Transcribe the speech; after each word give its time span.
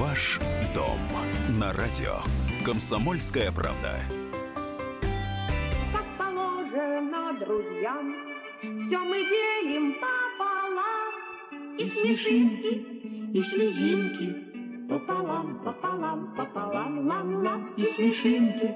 Ваш 0.00 0.40
дом 0.74 0.98
на 1.58 1.74
радио. 1.74 2.14
Комсомольская 2.64 3.52
правда. 3.52 4.00
Как 5.92 6.06
положено 6.16 7.38
друзьям, 7.38 8.16
все 8.78 8.98
мы 8.98 9.18
делим 9.18 9.96
пополам. 10.00 11.76
И 11.76 11.90
смешинки, 11.90 12.72
и 13.36 13.42
слезинки, 13.42 14.88
пополам, 14.88 15.62
пополам, 15.62 16.34
пополам, 16.34 17.06
лам-лам. 17.06 17.74
И 17.76 17.84
смешинки, 17.84 18.74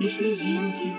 и 0.00 0.08
слезинки, 0.08 0.96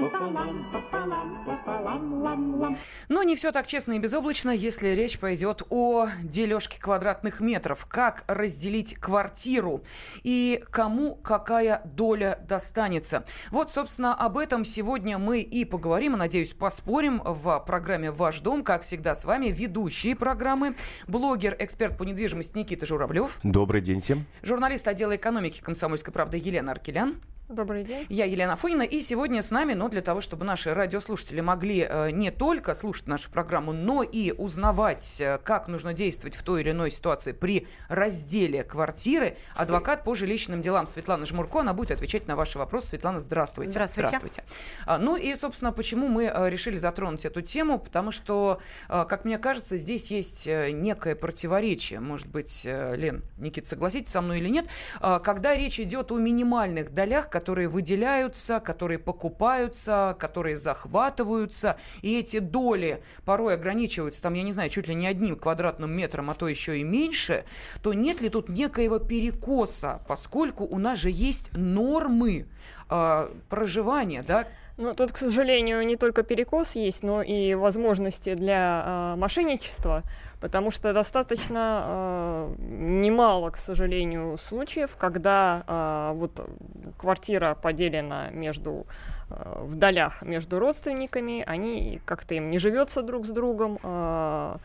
пополам, 0.00 0.70
пополам, 0.72 1.44
пополам, 1.44 2.22
лам-лам. 2.22 2.76
Но 3.08 3.22
не 3.22 3.34
все 3.36 3.52
так 3.52 3.66
честно 3.66 3.92
и 3.92 3.98
безоблачно, 3.98 4.50
если 4.50 4.88
речь 4.88 5.18
пойдет 5.18 5.62
о 5.70 6.06
дележке 6.22 6.80
квадратных 6.80 7.40
метров. 7.40 7.86
Как 7.86 8.24
разделить 8.26 8.94
квартиру 8.94 9.82
и 10.22 10.62
кому 10.70 11.16
какая 11.16 11.82
доля 11.84 12.40
достанется. 12.48 13.24
Вот, 13.50 13.70
собственно, 13.70 14.14
об 14.14 14.38
этом 14.38 14.64
сегодня 14.64 15.18
мы 15.18 15.40
и 15.40 15.64
поговорим, 15.64 16.14
и, 16.14 16.16
надеюсь, 16.16 16.52
поспорим 16.54 17.20
в 17.24 17.58
программе 17.66 18.10
«Ваш 18.10 18.40
дом». 18.40 18.62
Как 18.62 18.82
всегда, 18.82 19.14
с 19.14 19.24
вами 19.24 19.48
ведущие 19.48 20.14
программы, 20.14 20.76
блогер, 21.06 21.56
эксперт 21.58 21.96
по 21.96 22.04
недвижимости 22.04 22.56
Никита 22.56 22.86
Журавлев. 22.86 23.38
Добрый 23.42 23.80
день 23.80 24.00
всем. 24.00 24.24
Журналист 24.42 24.86
отдела 24.86 25.16
экономики 25.16 25.60
«Комсомольской 25.60 26.12
правды» 26.12 26.38
Елена 26.38 26.72
Аркелян. 26.72 27.16
Добрый 27.48 27.82
день. 27.82 28.04
Я 28.10 28.26
Елена 28.26 28.56
Фонина, 28.56 28.82
и 28.82 29.00
сегодня 29.00 29.40
с 29.40 29.50
нами, 29.50 29.72
ну, 29.72 29.88
для 29.88 30.02
того, 30.02 30.20
чтобы 30.20 30.44
наши 30.44 30.74
радиослушатели 30.74 31.40
могли 31.40 31.80
э, 31.88 32.10
не 32.10 32.30
только 32.30 32.74
слушать 32.74 33.06
нашу 33.06 33.30
программу, 33.30 33.72
но 33.72 34.02
и 34.02 34.32
узнавать, 34.32 35.18
э, 35.18 35.38
как 35.42 35.66
нужно 35.66 35.94
действовать 35.94 36.36
в 36.36 36.42
той 36.42 36.60
или 36.60 36.72
иной 36.72 36.90
ситуации 36.90 37.32
при 37.32 37.66
разделе 37.88 38.64
квартиры, 38.64 39.38
адвокат 39.54 40.04
по 40.04 40.14
жилищным 40.14 40.60
делам 40.60 40.86
Светлана 40.86 41.24
Жмурко, 41.24 41.60
она 41.60 41.72
будет 41.72 41.90
отвечать 41.90 42.26
на 42.28 42.36
ваши 42.36 42.58
вопросы. 42.58 42.88
Светлана, 42.88 43.18
здравствуйте. 43.18 43.70
Здравствуйте. 43.70 44.08
Здравствуйте. 44.08 44.44
А, 44.84 44.98
ну 44.98 45.16
и, 45.16 45.34
собственно, 45.34 45.72
почему 45.72 46.08
мы 46.08 46.24
э, 46.24 46.50
решили 46.50 46.76
затронуть 46.76 47.24
эту 47.24 47.40
тему, 47.40 47.78
потому 47.78 48.10
что, 48.10 48.60
как 48.88 49.24
мне 49.24 49.38
кажется, 49.38 49.78
здесь 49.78 50.10
есть 50.10 50.46
некое 50.46 51.14
противоречие, 51.16 52.00
может 52.00 52.26
быть, 52.26 52.66
Лен, 52.66 53.22
Никит, 53.38 53.66
согласитесь 53.66 54.12
со 54.12 54.20
мной 54.20 54.38
или 54.38 54.48
нет, 54.48 54.66
э, 55.00 55.18
когда 55.24 55.56
речь 55.56 55.80
идет 55.80 56.12
о 56.12 56.18
минимальных 56.18 56.92
долях, 56.92 57.30
которые 57.38 57.68
выделяются, 57.68 58.58
которые 58.58 58.98
покупаются, 58.98 60.16
которые 60.18 60.56
захватываются, 60.56 61.76
и 62.02 62.18
эти 62.18 62.40
доли 62.40 63.00
порой 63.24 63.54
ограничиваются, 63.54 64.20
там, 64.22 64.34
я 64.34 64.42
не 64.42 64.50
знаю, 64.50 64.70
чуть 64.70 64.88
ли 64.88 64.94
не 64.94 65.06
одним 65.06 65.36
квадратным 65.36 65.92
метром, 65.92 66.30
а 66.30 66.34
то 66.34 66.48
еще 66.48 66.78
и 66.80 66.82
меньше, 66.82 67.44
то 67.80 67.94
нет 67.94 68.20
ли 68.20 68.28
тут 68.28 68.48
некоего 68.48 68.98
перекоса, 68.98 70.00
поскольку 70.08 70.64
у 70.64 70.78
нас 70.78 70.98
же 70.98 71.10
есть 71.10 71.50
нормы 71.56 72.46
э, 72.90 73.28
проживания, 73.48 74.24
да, 74.26 74.44
Ну, 74.80 74.94
тут, 74.94 75.12
к 75.12 75.18
сожалению, 75.18 75.84
не 75.86 75.96
только 75.96 76.22
перекос 76.22 76.76
есть, 76.76 77.02
но 77.02 77.20
и 77.22 77.54
возможности 77.54 78.34
для 78.34 78.84
э, 78.86 79.16
мошенничества, 79.16 80.02
потому 80.40 80.70
что 80.70 80.92
достаточно 80.92 81.82
э, 81.84 82.54
немало, 82.58 83.50
к 83.50 83.56
сожалению, 83.56 84.38
случаев, 84.38 84.96
когда 84.96 85.64
э, 85.66 86.12
вот 86.14 86.48
квартира 86.96 87.54
поделена 87.54 88.30
между 88.30 88.86
э, 89.30 89.62
в 89.62 89.74
долях 89.74 90.22
между 90.22 90.58
родственниками, 90.58 91.42
они 91.46 92.00
как-то 92.04 92.34
им 92.34 92.50
не 92.50 92.58
живется 92.58 93.02
друг 93.02 93.26
с 93.26 93.30
другом, 93.30 93.78
э, 93.82 94.56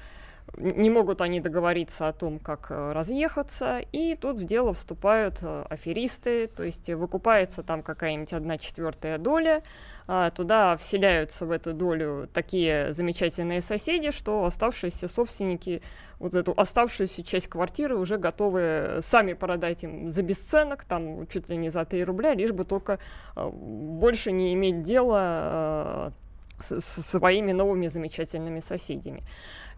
не 0.58 0.90
могут 0.90 1.22
они 1.22 1.40
договориться 1.40 2.08
о 2.08 2.14
том, 2.14 2.40
как 2.40 2.68
э, 2.70 2.92
разъехаться, 2.92 3.80
и 3.92 4.16
тут 4.16 4.38
в 4.38 4.44
дело 4.44 4.74
вступают 4.74 5.40
э, 5.42 5.66
аферисты, 5.70 6.48
то 6.48 6.64
есть 6.64 6.90
э, 6.90 6.96
выкупается 6.96 7.64
там 7.64 7.82
какая-нибудь 7.82 8.34
одна 8.34 8.58
четвертая 8.58 9.18
доля, 9.18 9.64
а, 10.08 10.30
туда 10.32 10.78
вселяются 10.78 11.46
в 11.46 11.52
эту 11.52 11.74
долю 11.74 12.30
такие 12.34 12.94
замечательные 12.94 13.62
соседи, 13.62 14.12
что 14.12 14.46
оставшиеся 14.46 15.08
собственники 15.08 15.82
вот 16.20 16.36
эту 16.36 16.54
оставшуюся 16.56 17.24
часть 17.24 17.48
квартиры 17.48 17.96
уже 17.96 18.18
готовы 18.18 19.00
сами 19.02 19.34
продать 19.34 19.84
им 19.84 20.10
за 20.10 20.24
бесценок, 20.24 20.84
там 20.84 21.28
чуть 21.28 21.50
ли 21.50 21.58
не 21.58 21.70
за 21.70 21.86
3 21.86 22.04
рубля, 22.04 22.34
лишь 22.34 22.52
бы 22.52 22.64
только 22.64 23.00
э, 23.36 23.50
больше 23.50 24.32
не 24.32 24.54
иметь 24.54 24.84
дела 24.84 26.12
э, 26.16 26.23
с, 26.60 26.80
своими 26.82 27.52
новыми 27.52 27.88
замечательными 27.88 28.60
соседями. 28.60 29.24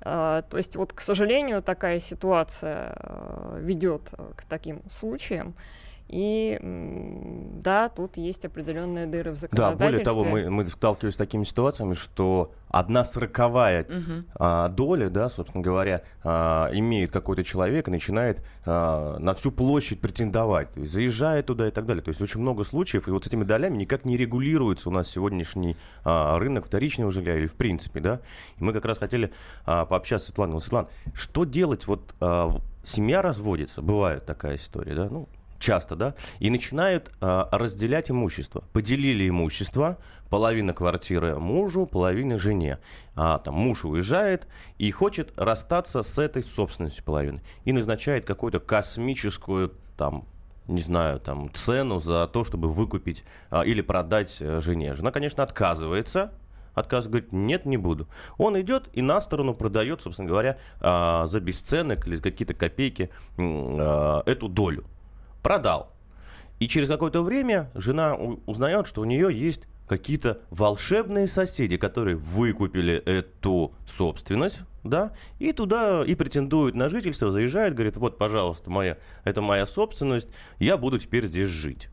А, 0.02 0.42
то 0.44 0.58
есть 0.58 0.76
вот, 0.76 0.94
к 0.94 1.02
сожалению, 1.02 1.62
такая 1.62 2.00
ситуация 2.00 2.96
э, 3.00 3.60
ведет 3.62 4.10
э, 4.12 4.32
к 4.36 4.46
таким 4.46 4.82
случаям. 4.90 5.56
И 6.08 6.60
да, 7.64 7.90
тут 7.90 8.18
есть 8.18 8.46
определенные 8.46 9.08
дыры 9.08 9.32
в 9.32 9.34
Да, 9.36 9.40
законодательстве. 9.40 9.88
более 9.88 10.06
того, 10.06 10.24
мы, 10.24 10.50
мы 10.52 10.68
сталкивались 10.68 11.16
с 11.16 11.18
такими 11.18 11.44
ситуациями, 11.44 11.96
что 11.96 12.52
одна 12.70 13.04
сороковая 13.04 13.88
а, 14.36 14.70
доля, 14.70 15.10
да, 15.10 15.30
собственно 15.30 15.64
говоря, 15.64 16.04
а, 16.24 16.70
имеет 16.74 17.12
какой-то 17.12 17.44
человек 17.44 17.88
и 17.88 17.92
начинает 17.92 18.44
а, 18.66 19.18
на 19.18 19.34
всю 19.34 19.52
площадь 19.52 20.00
претендовать, 20.00 20.74
то 20.74 20.82
есть 20.82 20.94
заезжает 20.94 21.48
туда 21.48 21.68
и 21.68 21.72
так 21.72 21.88
далее. 21.88 22.04
То 22.04 22.10
есть 22.10 22.22
очень 22.22 22.40
много 22.40 22.64
случаев, 22.64 23.08
и 23.08 23.12
вот 23.12 23.24
с 23.24 23.28
этими 23.28 23.44
долями 23.44 23.78
никак 23.78 24.06
не 24.06 24.16
регулируется 24.16 24.90
у 24.90 24.92
нас 24.92 25.10
сегодняшний 25.10 25.76
а, 26.04 26.38
рынок 26.38 26.68
вторичного 26.68 27.12
жилья 27.12 27.36
или 27.36 27.48
в 27.48 27.56
принципе, 27.56 28.00
да. 28.00 28.22
И 28.60 28.64
мы 28.64 28.74
как 28.74 28.86
раз 28.86 29.00
хотели 29.00 29.32
а, 29.66 29.86
пообщаться 29.86 30.26
с 30.26 30.28
Светланой. 30.28 30.60
Светлана, 30.60 30.88
что 31.16 31.46
делать? 31.46 31.88
Вот 31.88 32.14
а, 32.20 32.60
семья 32.84 33.24
разводится, 33.24 33.82
бывает 33.82 34.26
такая 34.26 34.58
история, 34.58 34.94
да, 34.94 35.08
ну, 35.10 35.28
часто, 35.60 35.96
да, 35.96 36.16
и 36.40 36.50
начинают 36.50 37.12
а, 37.22 37.50
разделять 37.52 38.12
имущество. 38.12 38.64
Поделили 38.74 39.28
имущество, 39.30 39.98
половина 40.30 40.74
квартиры 40.74 41.38
мужу, 41.38 41.86
половина 41.86 42.38
жене. 42.38 42.80
А, 43.16 43.40
там 43.40 43.56
муж 43.56 43.86
уезжает 43.86 44.48
и 44.78 44.92
хочет 44.92 45.34
расстаться 45.38 46.04
с 46.04 46.18
этой 46.20 46.44
собственностью 46.44 47.04
половины. 47.04 47.42
И 47.64 47.72
назначает 47.72 48.26
какую-то 48.26 48.60
космическую 48.60 49.74
там 49.98 50.26
не 50.68 50.82
знаю, 50.82 51.20
там, 51.20 51.54
цену 51.54 52.00
за 52.00 52.28
то, 52.28 52.44
чтобы 52.44 52.72
выкупить 52.72 53.24
а, 53.52 53.62
или 53.62 53.82
продать 53.82 54.38
э, 54.40 54.60
жене. 54.62 54.96
Жена, 54.96 55.12
конечно, 55.12 55.44
отказывается, 55.44 56.32
отказывается, 56.74 57.10
говорит, 57.10 57.34
нет, 57.34 57.66
не 57.66 57.78
буду. 57.78 58.08
Он 58.38 58.60
идет 58.60 58.90
и 58.94 59.02
на 59.02 59.20
сторону 59.22 59.54
продает, 59.54 60.02
собственно 60.02 60.28
говоря, 60.28 60.58
а, 60.82 61.26
за 61.28 61.40
бесценок 61.40 62.08
или 62.08 62.16
за 62.16 62.24
какие-то 62.24 62.54
копейки 62.54 63.10
а, 63.38 64.24
эту 64.26 64.48
долю. 64.48 64.86
Продал. 65.46 65.92
И 66.58 66.68
через 66.68 66.88
какое-то 66.88 67.22
время 67.22 67.70
жена 67.76 68.16
узнает, 68.48 68.88
что 68.88 69.02
у 69.02 69.06
нее 69.06 69.30
есть 69.32 69.68
какие-то 69.88 70.40
волшебные 70.50 71.28
соседи, 71.28 71.78
которые 71.78 72.18
выкупили 72.18 72.96
эту 72.96 73.72
собственность, 73.88 74.62
да, 74.84 75.12
и 75.38 75.52
туда 75.52 76.04
и 76.04 76.16
претендуют 76.16 76.74
на 76.74 76.90
жительство, 76.90 77.30
заезжают, 77.30 77.76
говорят, 77.76 77.96
вот, 77.98 78.18
пожалуйста, 78.18 78.72
моя, 78.72 78.98
это 79.24 79.44
моя 79.44 79.68
собственность, 79.68 80.30
я 80.58 80.78
буду 80.78 80.98
теперь 80.98 81.28
здесь 81.28 81.50
жить. 81.50 81.90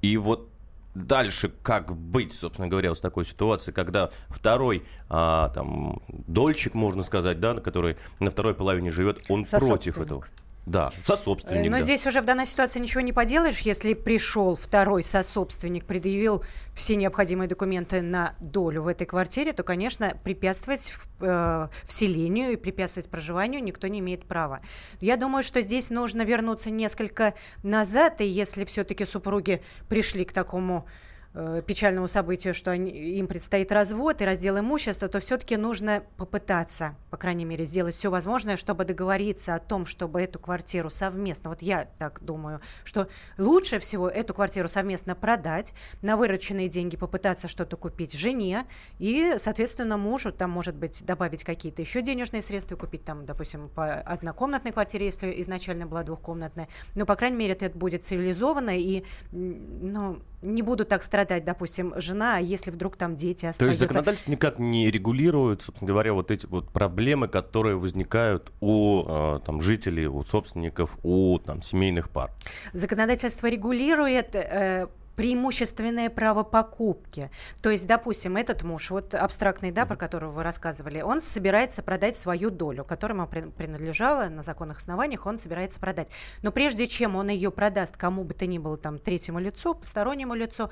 И 0.00 0.16
вот 0.16 0.48
дальше 0.94 1.52
как 1.62 1.94
быть, 1.94 2.32
собственно 2.32 2.68
говоря, 2.68 2.88
вот 2.88 2.96
с 2.96 3.02
такой 3.02 3.26
ситуацией, 3.26 3.74
когда 3.74 4.12
второй, 4.28 4.82
а, 5.10 5.50
там, 5.50 6.00
дольщик, 6.08 6.72
можно 6.72 7.02
сказать, 7.02 7.38
да, 7.38 7.52
который 7.56 7.98
на 8.18 8.30
второй 8.30 8.54
половине 8.54 8.90
живет, 8.90 9.20
он 9.28 9.44
против 9.44 9.98
этого. 9.98 10.24
Да, 10.68 10.92
сособственник, 11.04 11.70
Но 11.70 11.78
да. 11.78 11.82
здесь 11.82 12.06
уже 12.06 12.20
в 12.20 12.24
данной 12.24 12.46
ситуации 12.46 12.78
ничего 12.78 13.00
не 13.00 13.12
поделаешь, 13.12 13.60
если 13.60 13.94
пришел 13.94 14.54
второй 14.54 15.02
сособственник, 15.02 15.86
предъявил 15.86 16.44
все 16.74 16.94
необходимые 16.94 17.48
документы 17.48 18.02
на 18.02 18.34
долю 18.38 18.82
в 18.82 18.88
этой 18.88 19.06
квартире, 19.06 19.52
то, 19.52 19.62
конечно, 19.62 20.12
препятствовать 20.22 20.92
э, 21.20 21.68
вселению 21.84 22.52
и 22.52 22.56
препятствовать 22.56 23.08
проживанию 23.08 23.62
никто 23.62 23.88
не 23.88 24.00
имеет 24.00 24.26
права. 24.26 24.60
Я 25.00 25.16
думаю, 25.16 25.42
что 25.42 25.60
здесь 25.62 25.90
нужно 25.90 26.22
вернуться 26.22 26.70
несколько 26.70 27.34
назад, 27.62 28.20
и 28.20 28.26
если 28.26 28.64
все-таки 28.64 29.04
супруги 29.04 29.62
пришли 29.88 30.24
к 30.24 30.32
такому 30.32 30.86
э, 31.34 31.62
печальному 31.66 32.08
событию, 32.08 32.54
что 32.54 32.70
они- 32.70 32.90
им 32.90 33.26
предстоит 33.26 33.72
развод 33.72 34.20
и 34.22 34.24
раздел 34.24 34.58
имущества, 34.58 35.08
то 35.08 35.20
все-таки 35.20 35.56
нужно 35.56 36.02
попытаться, 36.16 36.96
по 37.10 37.16
крайней 37.16 37.44
мере, 37.44 37.64
сделать 37.64 37.94
все 37.94 38.10
возможное, 38.10 38.56
чтобы 38.56 38.84
договориться 38.84 39.54
о 39.54 39.58
том, 39.58 39.86
чтобы 39.86 40.22
эту 40.22 40.38
квартиру 40.38 40.90
совместно, 40.90 41.50
вот 41.50 41.62
я 41.62 41.88
так 41.98 42.22
думаю, 42.22 42.60
что 42.84 43.08
лучше 43.36 43.78
всего 43.78 44.08
эту 44.08 44.34
квартиру 44.34 44.68
совместно 44.68 45.14
продать, 45.14 45.74
на 46.02 46.16
вырученные 46.16 46.68
деньги 46.68 46.96
попытаться 46.96 47.48
что-то 47.48 47.76
купить 47.76 48.12
жене 48.12 48.66
и, 48.98 49.34
соответственно, 49.38 49.96
мужу, 49.96 50.32
там, 50.32 50.50
может 50.50 50.74
быть, 50.74 51.04
добавить 51.04 51.44
какие-то 51.44 51.82
еще 51.82 52.02
денежные 52.02 52.42
средства, 52.42 52.76
купить 52.76 53.04
там, 53.04 53.26
допустим, 53.26 53.68
по 53.68 53.94
однокомнатной 53.94 54.72
квартире, 54.72 55.06
если 55.06 55.40
изначально 55.42 55.86
была 55.86 56.02
двухкомнатная. 56.02 56.68
Но, 56.94 57.06
по 57.06 57.16
крайней 57.16 57.36
мере, 57.36 57.52
это 57.52 57.70
будет 57.70 58.04
цивилизованно 58.04 58.76
и, 58.76 59.04
ну, 59.32 60.20
не 60.42 60.62
буду 60.62 60.84
так 60.84 61.02
страдать, 61.02 61.44
допустим, 61.44 61.94
жена, 61.96 62.36
а 62.36 62.40
если 62.40 62.70
вдруг 62.70 62.96
там 62.96 63.16
дети 63.16 63.46
остаются. 63.46 63.58
То 63.58 63.66
есть 63.66 63.80
законодательство 63.80 64.30
никак 64.30 64.58
не 64.58 64.90
регулирует, 64.90 65.62
собственно 65.62 65.88
говоря, 65.88 66.12
вот 66.12 66.30
эти 66.30 66.46
вот 66.46 66.70
проблемы, 66.70 67.28
которые 67.28 67.76
возникают 67.76 68.52
у 68.60 69.04
э, 69.06 69.40
там, 69.44 69.60
жителей, 69.60 70.06
у 70.06 70.22
собственников, 70.24 70.98
у 71.02 71.38
там, 71.38 71.62
семейных 71.62 72.08
пар? 72.10 72.30
Законодательство 72.72 73.48
регулирует 73.48 74.34
э, 74.34 74.88
преимущественное 75.18 76.10
право 76.10 76.44
покупки. 76.44 77.28
То 77.60 77.70
есть, 77.70 77.88
допустим, 77.88 78.36
этот 78.36 78.62
муж, 78.62 78.92
вот 78.92 79.14
абстрактный, 79.16 79.72
да, 79.72 79.84
про 79.84 79.96
которого 79.96 80.30
вы 80.30 80.44
рассказывали, 80.44 81.00
он 81.00 81.20
собирается 81.20 81.82
продать 81.82 82.16
свою 82.16 82.50
долю, 82.50 82.84
которая 82.84 83.18
ему 83.18 83.26
принадлежала 83.26 84.28
на 84.28 84.44
законных 84.44 84.78
основаниях, 84.78 85.26
он 85.26 85.40
собирается 85.40 85.80
продать. 85.80 86.08
Но 86.42 86.52
прежде 86.52 86.86
чем 86.86 87.16
он 87.16 87.30
ее 87.30 87.50
продаст 87.50 87.96
кому 87.96 88.22
бы 88.22 88.32
то 88.32 88.46
ни 88.46 88.58
было, 88.58 88.78
там, 88.78 89.00
третьему 89.00 89.40
лицу, 89.40 89.74
постороннему 89.74 90.36
лицу, 90.36 90.70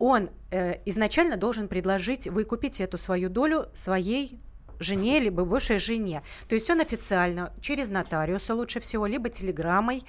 он 0.00 0.28
э, 0.50 0.80
изначально 0.86 1.36
должен 1.36 1.68
предложить 1.68 2.26
выкупить 2.26 2.80
эту 2.80 2.98
свою 2.98 3.28
долю 3.28 3.68
своей 3.74 4.40
жене, 4.80 5.20
либо 5.20 5.44
бывшей 5.44 5.78
жене. 5.78 6.24
То 6.48 6.56
есть 6.56 6.68
он 6.68 6.80
официально 6.80 7.52
через 7.60 7.90
нотариуса 7.90 8.56
лучше 8.56 8.80
всего, 8.80 9.06
либо 9.06 9.28
телеграммой 9.28 10.02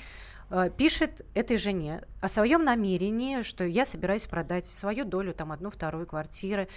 пишет 0.78 1.26
этой 1.34 1.58
жене 1.58 2.04
о 2.22 2.30
своем 2.30 2.64
намерении, 2.64 3.42
что 3.42 3.64
я 3.64 3.86
собираюсь 3.86 4.26
продать 4.26 4.66
свою 4.66 5.06
долю, 5.06 5.34
там, 5.34 5.52
одну, 5.52 5.70
вторую 5.70 6.06
квартиры, 6.06 6.68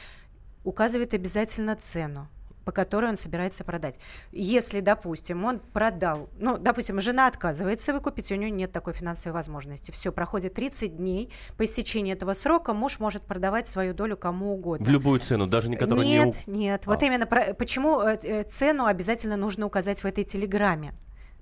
указывает 0.64 1.14
обязательно 1.14 1.76
цену 1.76 2.28
по 2.68 2.72
которой 2.72 3.08
он 3.08 3.16
собирается 3.16 3.64
продать. 3.64 3.98
Если, 4.30 4.80
допустим, 4.80 5.42
он 5.46 5.58
продал, 5.58 6.28
ну, 6.38 6.58
допустим, 6.58 7.00
жена 7.00 7.26
отказывается 7.26 7.94
выкупить, 7.94 8.30
у 8.30 8.34
нее 8.34 8.50
нет 8.50 8.72
такой 8.72 8.92
финансовой 8.92 9.32
возможности. 9.32 9.90
Все, 9.90 10.12
проходит 10.12 10.52
30 10.52 10.98
дней, 10.98 11.32
по 11.56 11.64
истечении 11.64 12.12
этого 12.12 12.34
срока 12.34 12.74
муж 12.74 12.98
может 12.98 13.22
продавать 13.22 13.68
свою 13.68 13.94
долю 13.94 14.18
кому 14.18 14.52
угодно. 14.52 14.84
В 14.84 14.90
любую 14.90 15.18
цену, 15.20 15.46
даже 15.46 15.70
не 15.70 15.76
которую 15.76 16.06
нет, 16.06 16.26
не... 16.26 16.26
Нет, 16.26 16.46
нет. 16.46 16.82
А. 16.84 16.90
Вот 16.90 17.02
именно 17.02 17.24
про, 17.24 17.54
почему 17.54 18.02
э, 18.02 18.18
э, 18.22 18.42
цену 18.42 18.84
обязательно 18.84 19.38
нужно 19.38 19.64
указать 19.64 20.04
в 20.04 20.06
этой 20.06 20.24
телеграмме. 20.24 20.92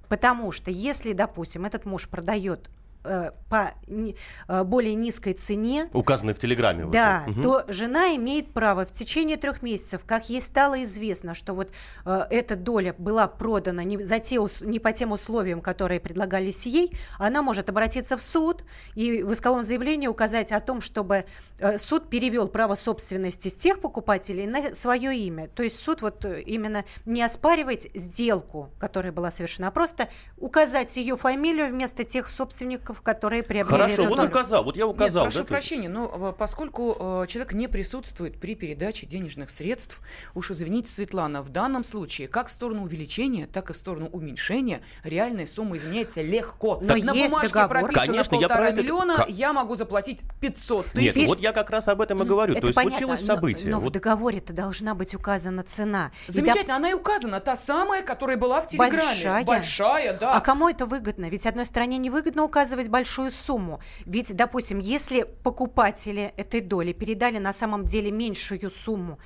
Потому 0.08 0.52
что 0.52 0.70
если, 0.70 1.12
допустим, 1.12 1.64
этот 1.64 1.84
муж 1.84 2.08
продает 2.08 2.70
э, 3.06 3.30
по 3.48 3.74
э, 3.86 4.64
более 4.64 4.94
низкой 4.94 5.34
цене, 5.34 5.88
указанной 5.92 6.34
в 6.34 6.38
телеграмме, 6.38 6.86
да, 6.86 7.24
угу. 7.26 7.42
то 7.42 7.64
жена 7.68 8.14
имеет 8.16 8.52
право 8.52 8.84
в 8.84 8.92
течение 8.92 9.36
трех 9.36 9.62
месяцев, 9.62 10.02
как 10.04 10.28
ей 10.28 10.42
стало 10.42 10.82
известно, 10.84 11.34
что 11.34 11.54
вот 11.54 11.70
э, 12.04 12.26
эта 12.30 12.56
доля 12.56 12.94
была 12.98 13.28
продана 13.28 13.84
не, 13.84 14.04
за 14.04 14.18
те, 14.18 14.38
не 14.60 14.78
по 14.78 14.92
тем 14.92 15.12
условиям, 15.12 15.60
которые 15.60 16.00
предлагались 16.00 16.66
ей, 16.66 16.92
она 17.18 17.42
может 17.42 17.68
обратиться 17.68 18.16
в 18.16 18.22
суд 18.22 18.64
и 18.94 19.22
в 19.22 19.32
исковом 19.32 19.62
заявлении 19.62 20.08
указать 20.08 20.52
о 20.52 20.60
том, 20.60 20.80
чтобы 20.80 21.24
э, 21.58 21.78
суд 21.78 22.08
перевел 22.08 22.48
право 22.48 22.74
собственности 22.74 23.48
с 23.48 23.54
тех 23.54 23.80
покупателей 23.80 24.46
на 24.46 24.74
свое 24.74 25.16
имя. 25.16 25.48
То 25.48 25.62
есть 25.62 25.78
суд 25.78 26.02
вот 26.02 26.24
именно 26.24 26.84
не 27.04 27.22
оспаривать 27.22 27.88
сделку, 27.94 28.70
которая 28.78 29.12
была 29.12 29.30
совершена, 29.30 29.68
а 29.68 29.70
просто 29.70 30.08
указать 30.36 30.96
ее 30.96 31.16
фамилию 31.16 31.68
вместо 31.68 32.04
тех 32.04 32.28
собственников, 32.28 32.95
банков, 32.96 33.02
которые 33.02 33.42
приобрели 33.42 33.82
Хорошо, 33.82 34.04
вот 34.04 34.18
указал, 34.18 34.64
вот 34.64 34.76
я 34.76 34.86
указал. 34.86 35.24
Нет, 35.24 35.32
прошу 35.32 35.44
да, 35.44 35.48
прощения, 35.48 35.88
но 35.88 36.30
э, 36.30 36.32
поскольку 36.36 36.96
э, 37.22 37.26
человек 37.28 37.52
не 37.52 37.68
присутствует 37.68 38.40
при 38.40 38.54
передаче 38.54 39.06
денежных 39.06 39.50
средств, 39.50 40.00
уж 40.34 40.50
извините, 40.50 40.90
Светлана, 40.90 41.42
в 41.42 41.50
данном 41.50 41.84
случае 41.84 42.28
как 42.28 42.48
в 42.48 42.50
сторону 42.50 42.82
увеличения, 42.82 43.46
так 43.46 43.70
и 43.70 43.72
в 43.72 43.76
сторону 43.76 44.08
уменьшения 44.12 44.82
реальная 45.04 45.46
сумма 45.46 45.76
изменяется 45.76 46.22
легко. 46.22 46.78
Но 46.80 46.88
так 46.88 47.02
на 47.02 47.14
бумажке 47.14 47.48
договор. 47.48 47.68
прописано 47.68 48.06
Конечно, 48.06 48.38
полтора 48.38 48.66
я 48.66 48.72
миллиона, 48.72 49.12
это... 49.20 49.30
я 49.30 49.52
могу 49.52 49.74
заплатить 49.74 50.20
500 50.40 50.86
тысяч. 50.92 51.16
Нет, 51.16 51.28
вот 51.28 51.40
я 51.40 51.52
как 51.52 51.70
раз 51.70 51.88
об 51.88 52.00
этом 52.00 52.22
и 52.22 52.26
говорю. 52.26 52.52
Это 52.52 52.62
То 52.62 52.66
есть 52.68 52.76
понятно, 52.76 52.98
случилось 52.98 53.24
событие. 53.24 53.66
Но, 53.66 53.76
но 53.76 53.80
вот... 53.80 53.90
в 53.90 53.92
договоре-то 53.92 54.52
должна 54.52 54.94
быть 54.94 55.14
указана 55.14 55.62
цена. 55.62 56.10
Замечательно, 56.26 56.68
да... 56.68 56.76
она 56.76 56.90
и 56.90 56.94
указана, 56.94 57.40
та 57.40 57.56
самая, 57.56 58.02
которая 58.02 58.36
была 58.36 58.60
в 58.60 58.68
Телеграме. 58.68 58.96
Большая. 58.96 59.44
Большая, 59.44 60.18
да. 60.18 60.34
А 60.34 60.40
кому 60.40 60.68
это 60.68 60.86
выгодно? 60.86 61.28
Ведь 61.28 61.46
одной 61.46 61.64
стране 61.64 61.98
невыгодно 61.98 62.44
указывать 62.44 62.75
большую 62.88 63.32
сумму. 63.32 63.80
Ведь, 64.04 64.34
допустим, 64.34 64.78
если 64.78 65.22
покупатели 65.22 66.32
этой 66.36 66.60
доли 66.60 66.92
передали 66.92 67.38
на 67.38 67.52
самом 67.52 67.84
деле 67.84 68.10
меньшую 68.10 68.70
сумму, 68.70 69.18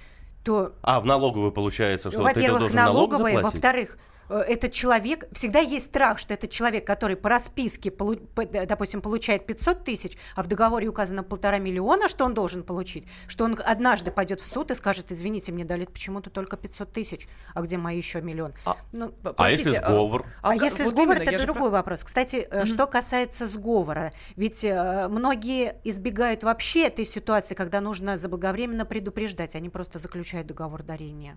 то... 0.44 0.73
А, 0.82 1.00
в 1.00 1.06
налоговую 1.06 1.52
получается, 1.52 2.11
что 2.11 2.26
ты 2.32 2.49
налоговая, 2.49 3.35
налог 3.35 3.44
во-вторых, 3.44 3.99
Э, 3.99 4.09
этот 4.35 4.73
человек, 4.73 5.27
всегда 5.32 5.61
есть 5.61 5.87
страх, 5.87 6.19
что 6.19 6.35
этот 6.35 6.50
человек, 6.50 6.87
который 6.87 7.17
по 7.17 7.29
расписке, 7.29 7.93
допустим, 8.67 9.03
получает 9.03 9.47
500 9.47 9.85
тысяч, 9.85 10.17
а 10.37 10.43
в 10.43 10.47
договоре 10.47 10.88
указано 10.88 11.23
полтора 11.23 11.59
миллиона, 11.59 12.09
что 12.09 12.25
он 12.25 12.35
должен 12.35 12.62
получить, 12.62 13.06
что 13.27 13.44
он 13.44 13.56
однажды 13.65 14.11
пойдет 14.11 14.41
в 14.41 14.47
суд 14.47 14.71
и 14.71 14.75
скажет, 14.75 15.11
извините, 15.11 15.53
мне 15.53 15.65
дали 15.65 15.85
почему-то 15.85 16.31
только 16.31 16.56
500 16.56 16.93
тысяч, 16.93 17.29
а 17.55 17.62
где 17.62 17.77
мои 17.77 17.97
еще 17.97 18.21
миллион? 18.21 18.53
А, 18.65 18.77
ну, 18.93 19.12
а 19.37 19.50
если 19.50 19.77
а, 19.77 19.88
сговор? 19.88 20.27
А, 20.43 20.50
а 20.50 20.55
если 20.55 20.85
вот 20.85 20.91
сговор, 20.91 21.17
именно, 21.17 21.31
это 21.31 21.44
другой 21.44 21.71
про... 21.71 21.79
вопрос. 21.79 22.05
Кстати, 22.05 22.49
mm-hmm. 22.50 22.65
что 22.67 22.87
касается 22.87 23.47
сговора, 23.47 24.12
ведь 24.37 24.65
э, 24.65 25.09
многие 25.09 25.77
избегают 25.85 26.43
вообще 26.44 26.87
этой 26.87 27.05
ситуации, 27.05 27.55
когда 27.55 27.81
нужно 27.81 28.17
заблаговременно 28.17 28.85
предупреждать, 28.85 29.56
они 29.56 29.69
просто 29.69 29.99
заключают 29.99 30.47
договор 30.47 30.82
дарения 30.82 31.37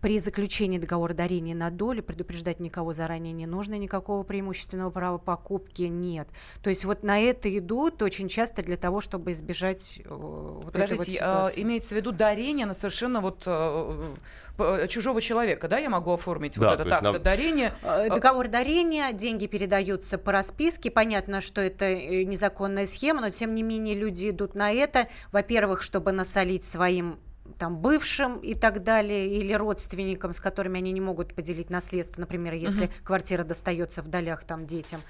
при 0.00 0.18
заключении 0.18 0.78
договора 0.78 1.14
дарения 1.14 1.54
на 1.54 1.70
долю 1.70 2.02
предупреждать 2.02 2.60
никого 2.60 2.92
заранее 2.92 3.32
не 3.32 3.46
нужно, 3.46 3.74
никакого 3.74 4.22
преимущественного 4.22 4.90
права 4.90 5.18
покупки 5.18 5.82
нет. 5.82 6.28
То 6.62 6.70
есть 6.70 6.84
вот 6.84 7.02
на 7.02 7.20
это 7.20 7.56
идут 7.56 8.02
очень 8.02 8.28
часто 8.28 8.62
для 8.62 8.76
того, 8.76 9.00
чтобы 9.00 9.32
избежать 9.32 10.00
э, 10.04 10.08
вот 10.08 10.72
Подождите, 10.72 11.02
этой 11.02 11.10
вот 11.12 11.20
а, 11.22 11.50
имеется 11.54 11.94
в 11.94 11.98
виду 11.98 12.12
дарение 12.12 12.66
на 12.66 12.74
совершенно 12.74 13.20
вот 13.20 13.42
э, 13.46 14.14
э, 14.58 14.86
чужого 14.88 15.20
человека, 15.20 15.68
да, 15.68 15.78
я 15.78 15.90
могу 15.90 16.12
оформить 16.12 16.58
да, 16.58 16.70
вот 16.70 16.80
это 16.80 16.90
так, 16.90 17.02
на... 17.02 17.18
дарение. 17.18 17.72
Договор 17.82 18.48
дарения, 18.48 19.12
деньги 19.12 19.46
передаются 19.46 20.16
по 20.16 20.32
расписке, 20.32 20.90
понятно, 20.90 21.40
что 21.40 21.60
это 21.60 21.94
незаконная 21.94 22.86
схема, 22.86 23.20
но 23.20 23.30
тем 23.30 23.54
не 23.54 23.62
менее 23.62 23.94
люди 23.94 24.30
идут 24.30 24.54
на 24.54 24.72
это, 24.72 25.08
во-первых, 25.32 25.82
чтобы 25.82 26.12
насолить 26.12 26.64
своим 26.64 27.18
там 27.60 27.76
бывшим 27.76 28.38
и 28.38 28.54
так 28.54 28.82
далее, 28.82 29.28
или 29.28 29.52
родственникам, 29.52 30.32
с 30.32 30.40
которыми 30.40 30.78
они 30.78 30.92
не 30.92 31.00
могут 31.02 31.34
поделить 31.34 31.68
наследство, 31.68 32.22
например, 32.22 32.54
если 32.54 32.86
угу. 32.86 32.92
квартира 33.04 33.44
достается 33.44 34.02
в 34.02 34.08
долях 34.08 34.44
там 34.44 34.66
детям 34.66 35.02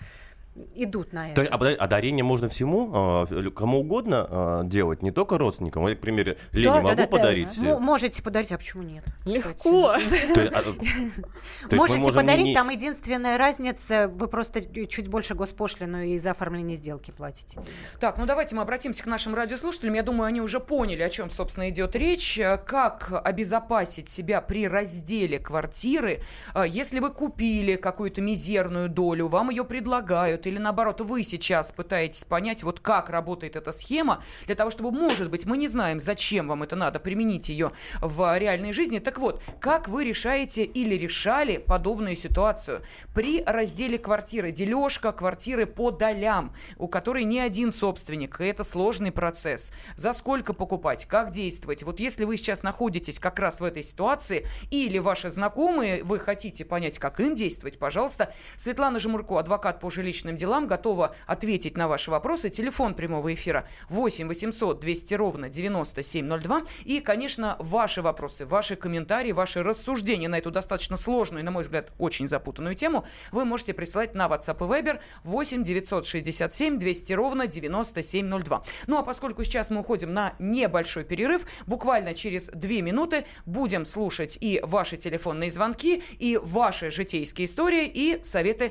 идут 0.74 1.12
на 1.12 1.30
это. 1.30 1.44
То, 1.44 1.54
а, 1.54 1.74
а 1.78 1.86
дарение 1.86 2.24
можно 2.24 2.48
всему, 2.48 2.90
а, 2.92 3.50
кому 3.50 3.80
угодно 3.80 4.26
а, 4.28 4.64
делать, 4.64 5.02
не 5.02 5.10
только 5.10 5.38
родственникам. 5.38 5.86
Я, 5.86 5.94
к 5.96 6.00
примеру, 6.00 6.34
Лене 6.52 6.70
да, 6.70 6.82
могу 6.82 6.88
да, 6.88 6.94
да, 6.96 7.06
подарить. 7.06 7.60
Да. 7.60 7.78
Можете 7.78 8.22
подарить, 8.22 8.52
а 8.52 8.58
почему 8.58 8.82
нет? 8.82 9.04
Легко. 9.24 9.96
Можете 11.70 12.12
подарить, 12.12 12.54
там 12.54 12.68
единственная 12.70 13.38
разница, 13.38 14.08
вы 14.08 14.28
просто 14.28 14.62
чуть 14.86 15.08
больше 15.08 15.34
госпошлину 15.34 16.02
и 16.02 16.18
за 16.18 16.32
оформление 16.32 16.76
сделки 16.76 17.10
платите. 17.10 17.60
Так, 17.98 18.18
ну 18.18 18.26
давайте 18.26 18.54
мы 18.54 18.62
обратимся 18.62 19.02
к 19.02 19.06
нашим 19.06 19.34
радиослушателям. 19.34 19.94
Я 19.94 20.02
думаю, 20.02 20.26
они 20.26 20.40
уже 20.40 20.60
поняли, 20.60 21.02
о 21.02 21.10
чем, 21.10 21.30
собственно, 21.30 21.68
идет 21.70 21.96
речь. 21.96 22.38
Как 22.66 23.10
обезопасить 23.24 24.08
себя 24.08 24.40
при 24.40 24.68
разделе 24.68 25.38
квартиры, 25.38 26.20
если 26.66 27.00
вы 27.00 27.10
купили 27.10 27.76
какую-то 27.76 28.20
мизерную 28.20 28.88
долю, 28.88 29.28
вам 29.28 29.50
ее 29.50 29.64
предлагают, 29.64 30.46
или 30.50 30.58
наоборот, 30.58 31.00
вы 31.00 31.22
сейчас 31.22 31.70
пытаетесь 31.70 32.24
понять, 32.24 32.62
вот 32.62 32.80
как 32.80 33.08
работает 33.08 33.56
эта 33.56 33.72
схема, 33.72 34.22
для 34.46 34.56
того, 34.56 34.70
чтобы, 34.70 34.90
может 34.90 35.30
быть, 35.30 35.46
мы 35.46 35.56
не 35.56 35.68
знаем, 35.68 36.00
зачем 36.00 36.48
вам 36.48 36.64
это 36.64 36.76
надо, 36.76 36.98
применить 36.98 37.48
ее 37.48 37.70
в 38.00 38.38
реальной 38.38 38.72
жизни. 38.72 38.98
Так 38.98 39.18
вот, 39.18 39.42
как 39.60 39.88
вы 39.88 40.04
решаете 40.04 40.64
или 40.64 40.94
решали 40.96 41.58
подобную 41.58 42.16
ситуацию 42.16 42.82
при 43.14 43.42
разделе 43.44 43.98
квартиры, 43.98 44.50
дележка 44.50 45.12
квартиры 45.12 45.66
по 45.66 45.90
долям, 45.90 46.52
у 46.76 46.88
которой 46.88 47.24
не 47.24 47.38
один 47.38 47.72
собственник, 47.72 48.40
и 48.40 48.44
это 48.46 48.64
сложный 48.64 49.12
процесс. 49.12 49.72
За 49.96 50.12
сколько 50.12 50.52
покупать, 50.52 51.06
как 51.06 51.30
действовать? 51.30 51.84
Вот 51.84 52.00
если 52.00 52.24
вы 52.24 52.36
сейчас 52.36 52.62
находитесь 52.64 53.20
как 53.20 53.38
раз 53.38 53.60
в 53.60 53.64
этой 53.64 53.84
ситуации, 53.84 54.46
или 54.70 54.98
ваши 54.98 55.30
знакомые, 55.30 56.02
вы 56.02 56.18
хотите 56.18 56.64
понять, 56.64 56.98
как 56.98 57.20
им 57.20 57.36
действовать, 57.36 57.78
пожалуйста, 57.78 58.34
Светлана 58.56 58.98
Жемурко, 58.98 59.38
адвокат 59.38 59.78
по 59.78 59.90
жилищным 59.90 60.29
общественным 60.30 60.36
делам 60.36 60.66
готова 60.66 61.14
ответить 61.26 61.76
на 61.76 61.88
ваши 61.88 62.10
вопросы. 62.10 62.50
Телефон 62.50 62.94
прямого 62.94 63.32
эфира 63.32 63.64
8 63.88 64.28
800 64.28 64.80
200 64.80 65.14
ровно 65.14 65.48
9702. 65.48 66.62
И, 66.84 67.00
конечно, 67.00 67.56
ваши 67.58 68.02
вопросы, 68.02 68.46
ваши 68.46 68.76
комментарии, 68.76 69.32
ваши 69.32 69.62
рассуждения 69.62 70.28
на 70.28 70.38
эту 70.38 70.50
достаточно 70.50 70.96
сложную 70.96 71.44
на 71.44 71.50
мой 71.50 71.62
взгляд, 71.62 71.92
очень 71.98 72.28
запутанную 72.28 72.74
тему 72.74 73.04
вы 73.32 73.44
можете 73.44 73.74
присылать 73.74 74.14
на 74.14 74.26
WhatsApp 74.26 74.58
и 74.58 74.82
Viber 74.82 75.00
8 75.24 75.64
967 75.64 76.78
200 76.78 77.12
ровно 77.14 77.46
9702. 77.46 78.62
Ну 78.86 78.98
а 78.98 79.02
поскольку 79.02 79.44
сейчас 79.44 79.70
мы 79.70 79.80
уходим 79.80 80.12
на 80.12 80.34
небольшой 80.38 81.04
перерыв, 81.04 81.46
буквально 81.66 82.14
через 82.14 82.46
две 82.46 82.82
минуты 82.82 83.24
будем 83.46 83.84
слушать 83.84 84.38
и 84.40 84.60
ваши 84.62 84.96
телефонные 84.96 85.50
звонки, 85.50 86.02
и 86.18 86.38
ваши 86.42 86.90
житейские 86.90 87.46
истории, 87.46 87.86
и 87.86 88.22
советы 88.22 88.70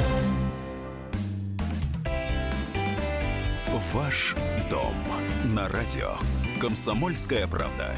Ваш 4.11 4.35
дом 4.69 4.93
на 5.55 5.69
радио. 5.69 6.15
Комсомольская 6.59 7.47
правда. 7.47 7.95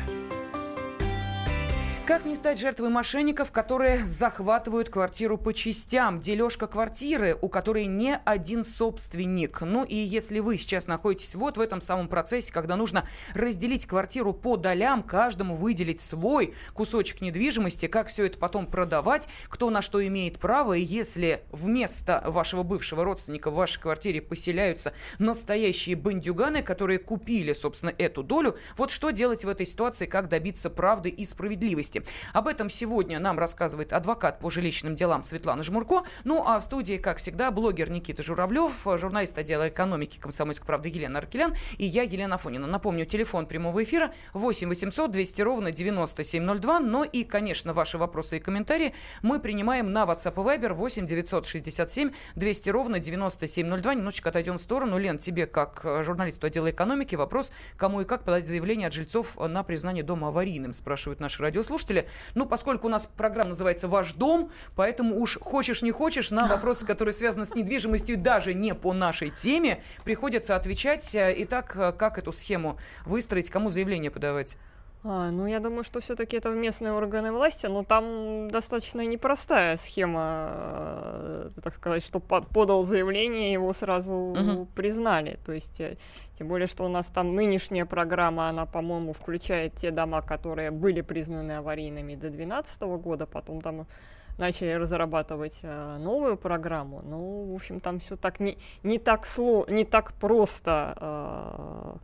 Как 2.05 2.25
не 2.25 2.35
стать 2.35 2.59
жертвой 2.59 2.89
мошенников, 2.89 3.53
которые 3.53 4.05
захватывают 4.05 4.89
квартиру 4.89 5.37
по 5.37 5.53
частям? 5.53 6.19
Дележка 6.19 6.67
квартиры, 6.67 7.37
у 7.41 7.47
которой 7.47 7.85
не 7.85 8.19
один 8.25 8.65
собственник. 8.65 9.61
Ну 9.61 9.85
и 9.85 9.95
если 9.95 10.39
вы 10.39 10.57
сейчас 10.57 10.87
находитесь 10.87 11.33
вот 11.33 11.55
в 11.55 11.61
этом 11.61 11.79
самом 11.79 12.09
процессе, 12.09 12.51
когда 12.51 12.75
нужно 12.75 13.07
разделить 13.33 13.85
квартиру 13.85 14.33
по 14.33 14.57
долям, 14.57 15.01
каждому 15.01 15.55
выделить 15.55 16.01
свой 16.01 16.53
кусочек 16.73 17.21
недвижимости, 17.21 17.85
как 17.85 18.07
все 18.07 18.25
это 18.25 18.37
потом 18.37 18.67
продавать, 18.67 19.29
кто 19.47 19.69
на 19.69 19.81
что 19.81 20.05
имеет 20.05 20.39
право, 20.39 20.73
и 20.73 20.81
если 20.81 21.45
вместо 21.53 22.21
вашего 22.27 22.63
бывшего 22.63 23.05
родственника 23.05 23.49
в 23.49 23.55
вашей 23.55 23.79
квартире 23.79 24.21
поселяются 24.21 24.91
настоящие 25.19 25.95
бандюганы, 25.95 26.63
которые 26.63 26.99
купили, 26.99 27.53
собственно, 27.53 27.93
эту 27.97 28.23
долю, 28.23 28.57
вот 28.75 28.91
что 28.91 29.11
делать 29.11 29.45
в 29.45 29.47
этой 29.47 29.65
ситуации, 29.65 30.05
как 30.05 30.27
добиться 30.27 30.69
правды 30.69 31.07
и 31.07 31.23
справедливости? 31.23 31.92
Области. 31.93 32.03
Об 32.33 32.47
этом 32.47 32.69
сегодня 32.69 33.19
нам 33.19 33.39
рассказывает 33.39 33.93
адвокат 33.93 34.39
по 34.39 34.49
жилищным 34.49 34.95
делам 34.95 35.23
Светлана 35.23 35.63
Жмурко. 35.63 36.03
Ну 36.23 36.43
а 36.45 36.59
в 36.59 36.63
студии, 36.63 36.97
как 36.97 37.17
всегда, 37.17 37.51
блогер 37.51 37.89
Никита 37.89 38.23
Журавлев, 38.23 38.71
журналист 38.97 39.37
отдела 39.37 39.69
экономики 39.69 40.19
комсомольской 40.19 40.65
правды 40.65 40.89
Елена 40.89 41.19
Аркелян 41.19 41.55
и 41.77 41.85
я, 41.85 42.03
Елена 42.03 42.37
Фонина. 42.37 42.67
Напомню, 42.67 43.05
телефон 43.05 43.45
прямого 43.45 43.83
эфира 43.83 44.13
8 44.33 44.67
800 44.67 45.11
200 45.11 45.41
ровно 45.41 45.71
9702. 45.71 46.79
Но 46.79 47.03
и, 47.03 47.23
конечно, 47.23 47.73
ваши 47.73 47.97
вопросы 47.97 48.37
и 48.37 48.39
комментарии 48.39 48.93
мы 49.21 49.39
принимаем 49.39 49.91
на 49.91 50.03
WhatsApp 50.03 50.33
и 50.33 50.57
Viber 50.57 50.73
8 50.73 51.05
967 51.05 52.11
200 52.35 52.69
ровно 52.69 52.99
9702. 52.99 53.95
Немножечко 53.95 54.29
отойдем 54.29 54.57
в 54.57 54.61
сторону. 54.61 54.97
Лен, 54.97 55.17
тебе, 55.17 55.45
как 55.45 55.81
журналисту 56.03 56.47
отдела 56.47 56.71
экономики, 56.71 57.15
вопрос, 57.15 57.51
кому 57.77 58.01
и 58.01 58.05
как 58.05 58.23
подать 58.23 58.47
заявление 58.47 58.87
от 58.87 58.93
жильцов 58.93 59.37
на 59.37 59.63
признание 59.63 60.03
дома 60.03 60.29
аварийным, 60.29 60.73
спрашивают 60.73 61.19
наши 61.19 61.41
радиослушатели 61.41 61.82
слушатели. 61.83 62.07
Ну, 62.35 62.45
поскольку 62.45 62.87
у 62.87 62.89
нас 62.89 63.05
программа 63.05 63.49
называется 63.49 63.87
«Ваш 63.87 64.13
дом», 64.13 64.51
поэтому 64.75 65.19
уж 65.19 65.37
хочешь 65.39 65.81
не 65.81 65.91
хочешь, 65.91 66.31
на 66.31 66.47
вопросы, 66.47 66.85
которые 66.85 67.13
связаны 67.13 67.45
с 67.45 67.55
недвижимостью, 67.55 68.17
даже 68.17 68.53
не 68.53 68.73
по 68.73 68.93
нашей 68.93 69.29
теме, 69.29 69.83
приходится 70.03 70.55
отвечать. 70.55 71.15
Итак, 71.15 71.95
как 71.97 72.17
эту 72.17 72.31
схему 72.31 72.77
выстроить, 73.05 73.49
кому 73.49 73.69
заявление 73.69 74.11
подавать? 74.11 74.57
А, 75.05 75.31
ну, 75.31 75.45
я 75.47 75.59
думаю, 75.59 75.83
что 75.83 75.99
все-таки 75.99 76.37
это 76.37 76.49
местные 76.49 76.93
органы 76.93 77.33
власти, 77.33 77.65
но 77.65 77.83
там 77.83 78.49
достаточно 78.49 79.05
непростая 79.05 79.75
схема, 79.75 80.49
э, 80.53 81.49
так 81.61 81.73
сказать, 81.73 82.05
что 82.05 82.21
подал 82.21 82.83
заявление, 82.83 83.51
его 83.51 83.73
сразу 83.73 84.13
угу. 84.13 84.65
признали. 84.73 85.39
То 85.45 85.51
есть, 85.51 85.81
э, 85.81 85.97
тем 86.35 86.47
более, 86.47 86.67
что 86.67 86.85
у 86.85 86.87
нас 86.87 87.07
там 87.07 87.35
нынешняя 87.35 87.85
программа, 87.85 88.47
она, 88.47 88.65
по-моему, 88.65 89.11
включает 89.11 89.75
те 89.75 89.91
дома, 89.91 90.21
которые 90.21 90.71
были 90.71 91.01
признаны 91.01 91.57
аварийными 91.57 92.15
до 92.15 92.29
2012 92.29 92.81
года, 92.81 93.25
потом 93.25 93.61
там 93.61 93.85
начали 94.37 94.71
разрабатывать 94.71 95.59
э, 95.63 95.97
новую 95.97 96.37
программу. 96.37 97.01
Ну, 97.03 97.51
в 97.51 97.55
общем, 97.55 97.79
там 97.79 97.99
все 97.99 98.15
так 98.15 98.39
не, 98.39 98.57
не 98.83 98.99
так 98.99 99.25
сло, 99.25 99.65
не 99.69 99.85
так 99.85 100.13
просто. 100.13 100.95
Э, 100.99 101.97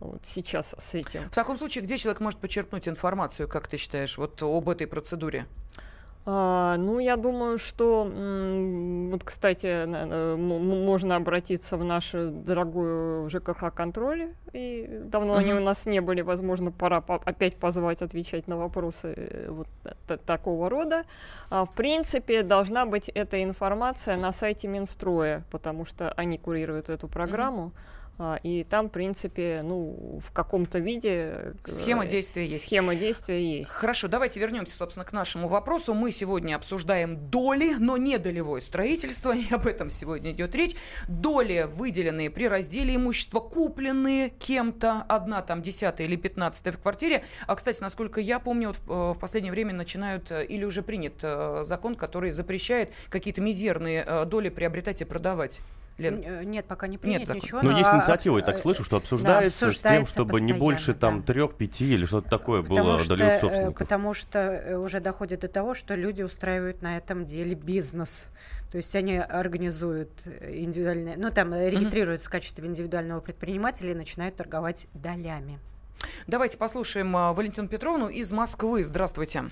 вот 0.00 0.20
сейчас 0.24 0.74
с 0.78 0.94
этим. 0.94 1.22
В 1.22 1.34
таком 1.34 1.58
случае, 1.58 1.84
где 1.84 1.98
человек 1.98 2.20
может 2.20 2.38
почерпнуть 2.38 2.88
информацию, 2.88 3.48
как 3.48 3.68
ты 3.68 3.76
считаешь, 3.76 4.18
вот 4.18 4.42
об 4.42 4.68
этой 4.68 4.86
процедуре? 4.86 5.46
А, 6.28 6.76
ну, 6.76 6.98
я 6.98 7.14
думаю, 7.16 7.56
что, 7.56 8.02
вот, 8.04 9.22
кстати, 9.22 9.86
можно 10.36 11.14
обратиться 11.14 11.76
в 11.76 11.84
нашу 11.84 12.30
дорогую 12.30 13.30
ЖКХ 13.30 13.72
контроль, 13.72 14.34
и 14.52 15.02
давно 15.04 15.36
uh-huh. 15.36 15.38
они 15.38 15.54
у 15.54 15.60
нас 15.60 15.86
не 15.86 16.00
были, 16.00 16.22
возможно, 16.22 16.72
пора 16.72 16.96
опять 17.06 17.56
позвать 17.56 18.02
отвечать 18.02 18.48
на 18.48 18.56
вопросы 18.56 19.14
э, 19.16 19.50
вот 19.50 19.68
такого 20.26 20.68
рода. 20.68 21.04
А, 21.48 21.64
в 21.64 21.72
принципе, 21.72 22.42
должна 22.42 22.86
быть 22.86 23.08
эта 23.08 23.40
информация 23.44 24.16
на 24.16 24.32
сайте 24.32 24.66
Минстроя, 24.66 25.44
потому 25.52 25.84
что 25.84 26.10
они 26.16 26.38
курируют 26.38 26.90
эту 26.90 27.06
программу. 27.06 27.66
Uh-huh. 27.66 28.05
А, 28.18 28.38
и 28.42 28.64
там, 28.64 28.88
в 28.88 28.92
принципе, 28.92 29.60
ну, 29.62 30.20
в 30.24 30.32
каком-то 30.32 30.78
виде... 30.78 31.32
Э, 31.32 31.54
схема 31.66 32.06
действия 32.06 32.46
есть. 32.46 32.64
Схема 32.64 32.94
действия 32.94 33.58
есть. 33.58 33.70
Хорошо, 33.70 34.08
давайте 34.08 34.40
вернемся, 34.40 34.74
собственно, 34.76 35.04
к 35.04 35.12
нашему 35.12 35.48
вопросу. 35.48 35.92
Мы 35.92 36.12
сегодня 36.12 36.56
обсуждаем 36.56 37.28
доли, 37.28 37.74
но 37.78 37.98
не 37.98 38.16
долевое 38.18 38.62
строительство, 38.62 39.36
и 39.36 39.52
об 39.52 39.66
этом 39.66 39.90
сегодня 39.90 40.32
идет 40.32 40.54
речь. 40.54 40.74
Доли, 41.08 41.68
выделенные 41.70 42.30
при 42.30 42.48
разделе 42.48 42.96
имущества, 42.96 43.40
купленные 43.40 44.30
кем-то, 44.30 45.04
одна 45.08 45.42
там 45.42 45.60
десятая 45.60 46.04
или 46.04 46.16
пятнадцатая 46.16 46.72
в 46.72 46.78
квартире. 46.78 47.22
А, 47.46 47.54
кстати, 47.54 47.82
насколько 47.82 48.20
я 48.20 48.38
помню, 48.38 48.68
вот 48.68 48.78
в, 48.86 49.14
в 49.14 49.18
последнее 49.18 49.52
время 49.52 49.74
начинают, 49.74 50.30
э, 50.30 50.46
или 50.46 50.64
уже 50.64 50.82
принят 50.82 51.16
э, 51.22 51.64
закон, 51.64 51.94
который 51.94 52.30
запрещает 52.30 52.92
какие-то 53.10 53.42
мизерные 53.42 54.24
доли 54.24 54.48
приобретать 54.48 55.02
и 55.02 55.04
продавать. 55.04 55.60
Лен? 55.98 56.22
Э, 56.24 56.44
нет, 56.44 56.66
пока 56.66 56.86
не 56.86 56.98
принято 56.98 57.32
Нет 57.32 57.42
ничего. 57.42 57.62
Но, 57.62 57.70
но 57.70 57.78
есть 57.78 57.90
инициатива, 57.90 58.38
я 58.38 58.44
так 58.44 58.58
слышу, 58.58 58.84
что 58.84 58.96
обсуждается, 58.96 59.60
да, 59.60 59.68
обсуждается 59.68 60.12
с 60.12 60.14
тем, 60.14 60.24
чтобы 60.24 60.40
не 60.40 60.52
больше 60.52 60.94
там 60.94 61.22
трех, 61.22 61.54
пяти 61.54 61.94
или 61.94 62.04
что-то 62.04 62.28
такое 62.28 62.62
потому 62.62 62.82
было 62.82 62.98
что, 62.98 63.16
долей 63.16 63.38
собственников. 63.40 63.78
Потому 63.78 64.14
что 64.14 64.38
э, 64.38 64.76
уже 64.76 65.00
доходит 65.00 65.40
до 65.40 65.48
того, 65.48 65.74
что 65.74 65.94
люди 65.94 66.22
устраивают 66.22 66.82
на 66.82 66.96
этом 66.98 67.24
деле 67.24 67.54
бизнес. 67.54 68.30
То 68.70 68.78
есть 68.78 68.94
они 68.94 69.16
организуют 69.16 70.10
индивидуальные, 70.26 71.16
ну 71.16 71.30
там 71.30 71.54
регистрируются 71.54 72.26
mm-hmm. 72.26 72.30
в 72.30 72.32
качестве 72.32 72.68
индивидуального 72.68 73.20
предпринимателя 73.20 73.92
и 73.92 73.94
начинают 73.94 74.36
торговать 74.36 74.88
долями. 74.92 75.58
Давайте 76.26 76.58
послушаем 76.58 77.16
а, 77.16 77.32
Валентину 77.32 77.68
Петровну 77.68 78.08
из 78.08 78.32
Москвы. 78.32 78.82
Здравствуйте. 78.84 79.44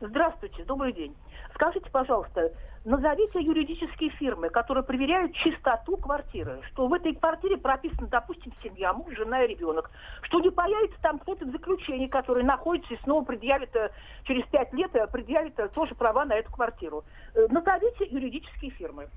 Здравствуйте, 0.00 0.64
добрый 0.64 0.92
день. 0.92 1.14
Скажите, 1.54 1.88
пожалуйста, 1.90 2.52
назовите 2.84 3.40
юридические 3.40 4.10
фирмы, 4.10 4.50
которые 4.50 4.84
проверяют 4.84 5.34
чистоту 5.34 5.96
квартиры, 5.96 6.60
что 6.72 6.88
в 6.88 6.94
этой 6.94 7.14
квартире 7.14 7.56
прописана, 7.56 8.08
допустим, 8.08 8.52
семья, 8.62 8.92
муж, 8.92 9.14
жена 9.16 9.44
и 9.44 9.48
ребенок, 9.48 9.90
что 10.22 10.40
не 10.40 10.50
появится 10.50 10.96
там 11.00 11.18
кто-то 11.18 11.44
в 11.46 11.52
заключении, 11.52 12.06
который 12.06 12.42
находится 12.44 12.94
и 12.94 13.02
снова 13.02 13.24
предъявит 13.24 13.74
э, 13.76 13.90
через 14.24 14.44
пять 14.46 14.72
лет, 14.72 14.94
э, 14.94 15.06
предъявит 15.06 15.58
э, 15.58 15.68
тоже 15.68 15.94
права 15.94 16.24
на 16.24 16.34
эту 16.34 16.50
квартиру. 16.50 17.04
Назовите 17.34 18.06
юридические 18.10 18.70
фирмы. 18.72 19.08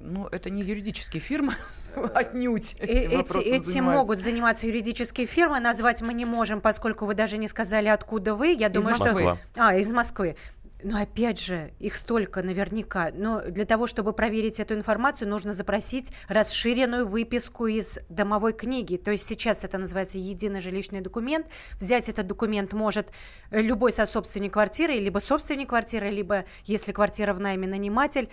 Ну, 0.00 0.26
это 0.26 0.50
не 0.50 0.62
юридические 0.62 1.22
фирмы, 1.22 1.52
отнюдь 2.14 2.74
этим 2.80 3.20
эти, 3.20 3.38
эти 3.38 3.78
могут 3.78 4.20
заниматься 4.20 4.66
юридические 4.66 5.26
фирмы, 5.26 5.60
назвать 5.60 6.02
мы 6.02 6.12
не 6.12 6.24
можем, 6.24 6.60
поскольку 6.60 7.06
вы 7.06 7.14
даже 7.14 7.38
не 7.38 7.48
сказали, 7.48 7.88
откуда 7.88 8.34
вы. 8.34 8.48
Я 8.48 8.66
из 8.66 8.72
думаю, 8.72 8.98
Москвы. 8.98 9.22
что... 9.22 9.38
А, 9.54 9.74
из 9.76 9.90
Москвы. 9.92 10.36
Но 10.84 11.00
опять 11.00 11.40
же, 11.40 11.72
их 11.80 11.94
столько 11.94 12.42
наверняка. 12.42 13.10
Но 13.14 13.40
для 13.40 13.64
того, 13.64 13.86
чтобы 13.86 14.12
проверить 14.12 14.60
эту 14.60 14.74
информацию, 14.74 15.30
нужно 15.30 15.54
запросить 15.54 16.12
расширенную 16.28 17.06
выписку 17.06 17.66
из 17.66 18.00
домовой 18.10 18.52
книги. 18.52 18.98
То 18.98 19.10
есть 19.10 19.24
сейчас 19.26 19.64
это 19.64 19.78
называется 19.78 20.18
единый 20.18 20.60
жилищный 20.60 21.00
документ. 21.00 21.46
Взять 21.80 22.10
этот 22.10 22.26
документ 22.26 22.74
может 22.74 23.12
любой 23.50 23.92
сособственник 23.92 24.52
квартиры, 24.52 24.92
либо 24.92 25.20
собственник 25.20 25.70
квартиры, 25.70 26.10
либо, 26.10 26.44
если 26.66 26.92
квартира 26.92 27.32
в 27.32 27.40
найме, 27.40 27.66
наниматель. 27.66 28.28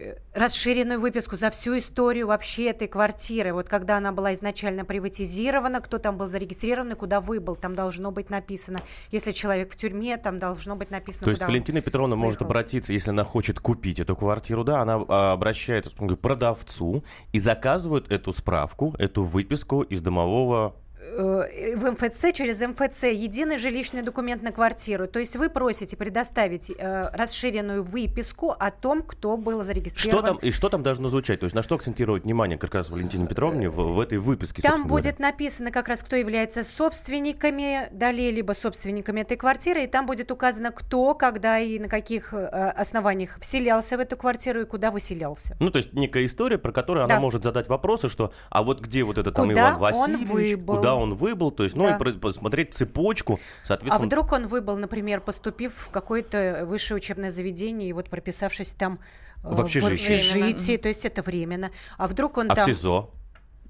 Э, 0.00 0.16
расширенную 0.34 1.00
выписку 1.00 1.36
за 1.36 1.50
всю 1.50 1.78
историю 1.78 2.28
вообще 2.28 2.66
этой 2.66 2.86
квартиры. 2.86 3.52
Вот 3.52 3.68
когда 3.68 3.96
она 3.96 4.12
была 4.12 4.34
изначально 4.34 4.84
приватизирована, 4.84 5.80
кто 5.80 5.98
там 5.98 6.16
был 6.16 6.28
зарегистрирован 6.28 6.92
и 6.92 6.94
куда 6.94 7.20
выбыл, 7.20 7.56
там 7.56 7.74
должно 7.74 8.12
быть 8.12 8.30
написано. 8.30 8.80
Если 9.10 9.32
человек 9.32 9.72
в 9.72 9.76
тюрьме, 9.76 10.16
там 10.16 10.38
должно 10.38 10.76
быть 10.76 10.90
написано. 10.90 11.24
То 11.24 11.30
есть 11.30 11.42
Валентина 11.42 11.80
Петровна 11.80 12.14
выехал. 12.14 12.26
может 12.26 12.42
обратиться, 12.42 12.92
если 12.92 13.10
она 13.10 13.24
хочет 13.24 13.58
купить 13.58 13.98
эту 13.98 14.14
квартиру, 14.14 14.62
да, 14.62 14.80
она 14.80 15.04
а, 15.08 15.32
обращается 15.32 15.90
к 15.90 16.16
продавцу 16.16 17.02
и 17.32 17.40
заказывает 17.40 18.10
эту 18.12 18.32
справку, 18.32 18.94
эту 18.98 19.24
выписку 19.24 19.82
из 19.82 20.02
домового 20.02 20.76
в 21.16 21.90
МФЦ, 21.90 22.32
через 22.32 22.60
МФЦ, 22.60 23.04
единый 23.04 23.58
жилищный 23.58 24.02
документ 24.02 24.42
на 24.42 24.52
квартиру. 24.52 25.06
То 25.06 25.18
есть 25.18 25.36
вы 25.36 25.50
просите 25.50 25.96
предоставить 25.96 26.70
э, 26.70 27.10
расширенную 27.12 27.82
выписку 27.82 28.50
о 28.50 28.70
том, 28.70 29.02
кто 29.02 29.36
был 29.36 29.62
зарегистрирован. 29.62 30.24
Что 30.24 30.34
там, 30.34 30.38
и 30.42 30.52
что 30.52 30.68
там 30.68 30.82
должно 30.82 31.08
звучать? 31.08 31.40
То 31.40 31.44
есть 31.44 31.54
на 31.54 31.62
что 31.62 31.74
акцентировать 31.74 32.24
внимание 32.24 32.58
как 32.58 32.74
раз 32.74 32.90
Валентине 32.90 33.26
Петровне 33.26 33.68
в, 33.68 33.76
в 33.76 34.00
этой 34.00 34.18
выписке? 34.18 34.62
Там 34.62 34.86
будет 34.86 35.16
говоря? 35.16 35.30
написано 35.32 35.70
как 35.70 35.88
раз, 35.88 36.02
кто 36.02 36.16
является 36.16 36.64
собственниками 36.64 37.88
долей, 37.92 38.30
либо 38.30 38.52
собственниками 38.52 39.20
этой 39.20 39.36
квартиры, 39.36 39.84
и 39.84 39.86
там 39.86 40.06
будет 40.06 40.30
указано, 40.30 40.70
кто, 40.70 41.14
когда 41.14 41.58
и 41.58 41.78
на 41.78 41.88
каких 41.88 42.32
э, 42.32 42.46
основаниях 42.46 43.38
вселялся 43.40 43.96
в 43.96 44.00
эту 44.00 44.16
квартиру 44.16 44.62
и 44.62 44.64
куда 44.64 44.90
выселялся. 44.90 45.56
Ну, 45.60 45.70
то 45.70 45.78
есть 45.78 45.92
некая 45.92 46.26
история, 46.26 46.58
про 46.58 46.72
которую 46.72 47.06
да. 47.06 47.14
она 47.14 47.20
может 47.20 47.42
задать 47.44 47.68
вопросы, 47.68 48.08
что, 48.08 48.32
а 48.50 48.62
вот 48.62 48.80
где 48.80 49.04
вот 49.04 49.18
это 49.18 49.32
там 49.32 49.48
куда 49.48 49.70
Иван 49.70 49.78
Васильевич, 49.78 50.56
он 50.56 50.76
куда 50.76 50.94
он 50.98 51.14
выбыл, 51.14 51.50
то 51.50 51.64
есть, 51.64 51.76
ну, 51.76 51.84
да. 51.84 51.96
и 51.96 52.12
посмотреть 52.12 52.74
цепочку, 52.74 53.40
соответственно. 53.62 54.04
А 54.04 54.06
вдруг 54.06 54.32
он 54.32 54.46
выбыл, 54.46 54.76
например, 54.76 55.20
поступив 55.20 55.74
в 55.74 55.90
какое-то 55.90 56.64
высшее 56.64 56.96
учебное 56.96 57.30
заведение 57.30 57.88
и 57.88 57.92
вот 57.92 58.08
прописавшись 58.08 58.72
там 58.72 58.98
э, 59.42 59.54
в 59.54 59.60
общежитии. 59.60 59.88
В 59.88 59.92
общежитии, 59.92 60.76
то 60.76 60.88
есть 60.88 61.04
это 61.04 61.22
временно. 61.22 61.70
А 61.96 62.08
вдруг 62.08 62.38
он 62.38 62.50
а 62.50 62.54
там... 62.54 62.64
в 62.64 62.68
СИЗО? 62.68 63.10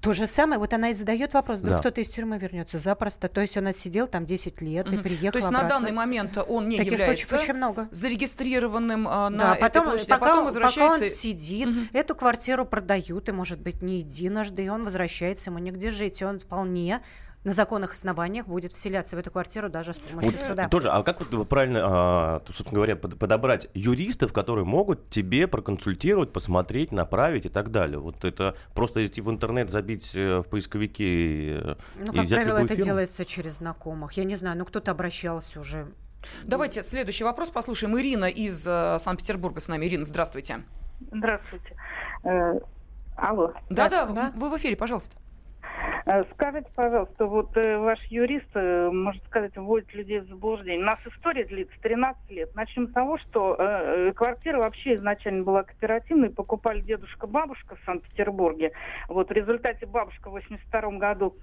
То 0.01 0.13
же 0.13 0.27
самое, 0.27 0.59
вот 0.59 0.73
она 0.73 0.91
и 0.91 0.93
задает 0.93 1.33
вопрос, 1.33 1.59
да. 1.59 1.79
кто-то 1.79 1.99
из 1.99 2.07
тюрьмы 2.09 2.37
вернется 2.37 2.79
запросто. 2.79 3.27
То 3.27 3.41
есть 3.41 3.57
он 3.57 3.67
отсидел 3.67 4.07
там 4.07 4.25
10 4.25 4.61
лет 4.61 4.87
mm-hmm. 4.87 4.99
и 4.99 5.03
приехал 5.03 5.31
То 5.33 5.37
есть 5.39 5.49
обратно. 5.49 5.67
на 5.67 5.69
данный 5.69 5.91
момент 5.91 6.37
он 6.47 6.69
не 6.69 6.77
Таких 6.77 6.93
является 6.93 7.35
очень 7.35 7.53
много. 7.53 7.89
зарегистрированным 7.91 9.07
а, 9.09 9.29
на 9.29 9.37
да, 9.37 9.55
потом, 9.55 9.83
этой 9.83 9.91
площади, 9.91 10.09
пока, 10.09 10.25
а 10.25 10.29
потом 10.29 10.45
возвращается... 10.45 10.93
пока 10.93 11.05
он 11.05 11.11
сидит, 11.11 11.67
mm-hmm. 11.67 11.87
эту 11.93 12.15
квартиру 12.15 12.65
продают, 12.65 13.27
и 13.27 13.31
может 13.33 13.59
быть 13.59 13.81
не 13.81 13.97
единожды, 13.97 14.63
и 14.63 14.69
он 14.69 14.85
возвращается, 14.85 15.49
ему 15.49 15.59
негде 15.59 15.91
жить, 15.91 16.21
и 16.21 16.25
он 16.25 16.39
вполне 16.39 17.01
на 17.43 17.53
законных 17.53 17.91
основаниях 17.91 18.47
будет 18.47 18.73
вселяться 18.73 19.15
в 19.15 19.19
эту 19.19 19.31
квартиру 19.31 19.69
даже 19.69 19.93
с 19.93 19.99
помощью 19.99 20.33
вот, 20.33 20.41
суда. 20.41 20.67
Тоже, 20.67 20.89
а 20.89 21.03
как 21.03 21.21
вот 21.21 21.47
правильно, 21.47 21.79
а, 21.83 22.41
собственно 22.45 22.75
говоря, 22.75 22.95
подобрать 22.95 23.69
юристов, 23.73 24.33
которые 24.33 24.65
могут 24.65 25.09
тебе 25.09 25.47
проконсультировать, 25.47 26.33
посмотреть, 26.33 26.91
направить 26.91 27.45
и 27.45 27.49
так 27.49 27.71
далее? 27.71 27.99
Вот 27.99 28.25
это 28.25 28.55
просто 28.73 29.05
идти 29.05 29.21
в 29.21 29.29
интернет, 29.29 29.69
забить 29.69 30.11
э, 30.15 30.39
в 30.39 30.43
поисковики 30.43 31.57
э, 31.61 31.75
ну, 31.97 32.13
как 32.13 32.25
взять 32.25 32.41
правило, 32.41 32.57
это 32.57 32.67
фирму? 32.69 32.83
делается 32.83 33.25
через 33.25 33.57
знакомых. 33.57 34.13
Я 34.13 34.25
не 34.25 34.35
знаю, 34.35 34.57
ну 34.57 34.65
кто-то 34.65 34.91
обращался 34.91 35.61
уже. 35.61 35.87
Давайте 36.43 36.83
следующий 36.83 37.23
вопрос 37.23 37.49
послушаем. 37.51 37.97
Ирина 37.97 38.25
из 38.25 38.67
э, 38.67 38.97
Санкт-Петербурга 38.99 39.61
с 39.61 39.69
нами. 39.69 39.85
Ирина, 39.85 40.03
здравствуйте. 40.03 40.63
Здравствуйте. 41.11 41.77
Э, 42.25 42.59
алло. 43.15 43.53
Да-да, 43.69 44.05
вы 44.05 44.49
в 44.49 44.57
эфире, 44.57 44.75
пожалуйста. 44.75 45.15
Э, 46.05 46.23
скажите, 46.33 46.69
пожалуйста, 46.75 47.25
вот 47.25 47.55
э, 47.57 47.77
ваш 47.77 47.99
юрист, 48.05 48.49
э, 48.53 48.89
может 48.91 49.23
сказать, 49.25 49.55
вводит 49.57 49.93
людей 49.93 50.19
в 50.19 50.27
заблуждение. 50.27 50.81
У 50.81 50.85
нас 50.85 50.99
история 51.05 51.45
длится 51.45 51.75
13 51.81 52.31
лет. 52.31 52.55
Начнем 52.55 52.87
с 52.87 52.93
того, 52.93 53.17
что 53.17 53.55
э, 53.57 54.11
квартира 54.13 54.59
вообще 54.59 54.95
изначально 54.95 55.43
была 55.43 55.63
кооперативной, 55.63 56.29
покупали 56.29 56.81
дедушка-бабушка 56.81 57.75
в 57.75 57.85
Санкт-Петербурге. 57.85 58.71
Вот 59.07 59.29
в 59.29 59.31
результате 59.31 59.85
бабушка 59.85 60.29
в 60.29 60.33
82 60.33 60.91
году 60.97 61.35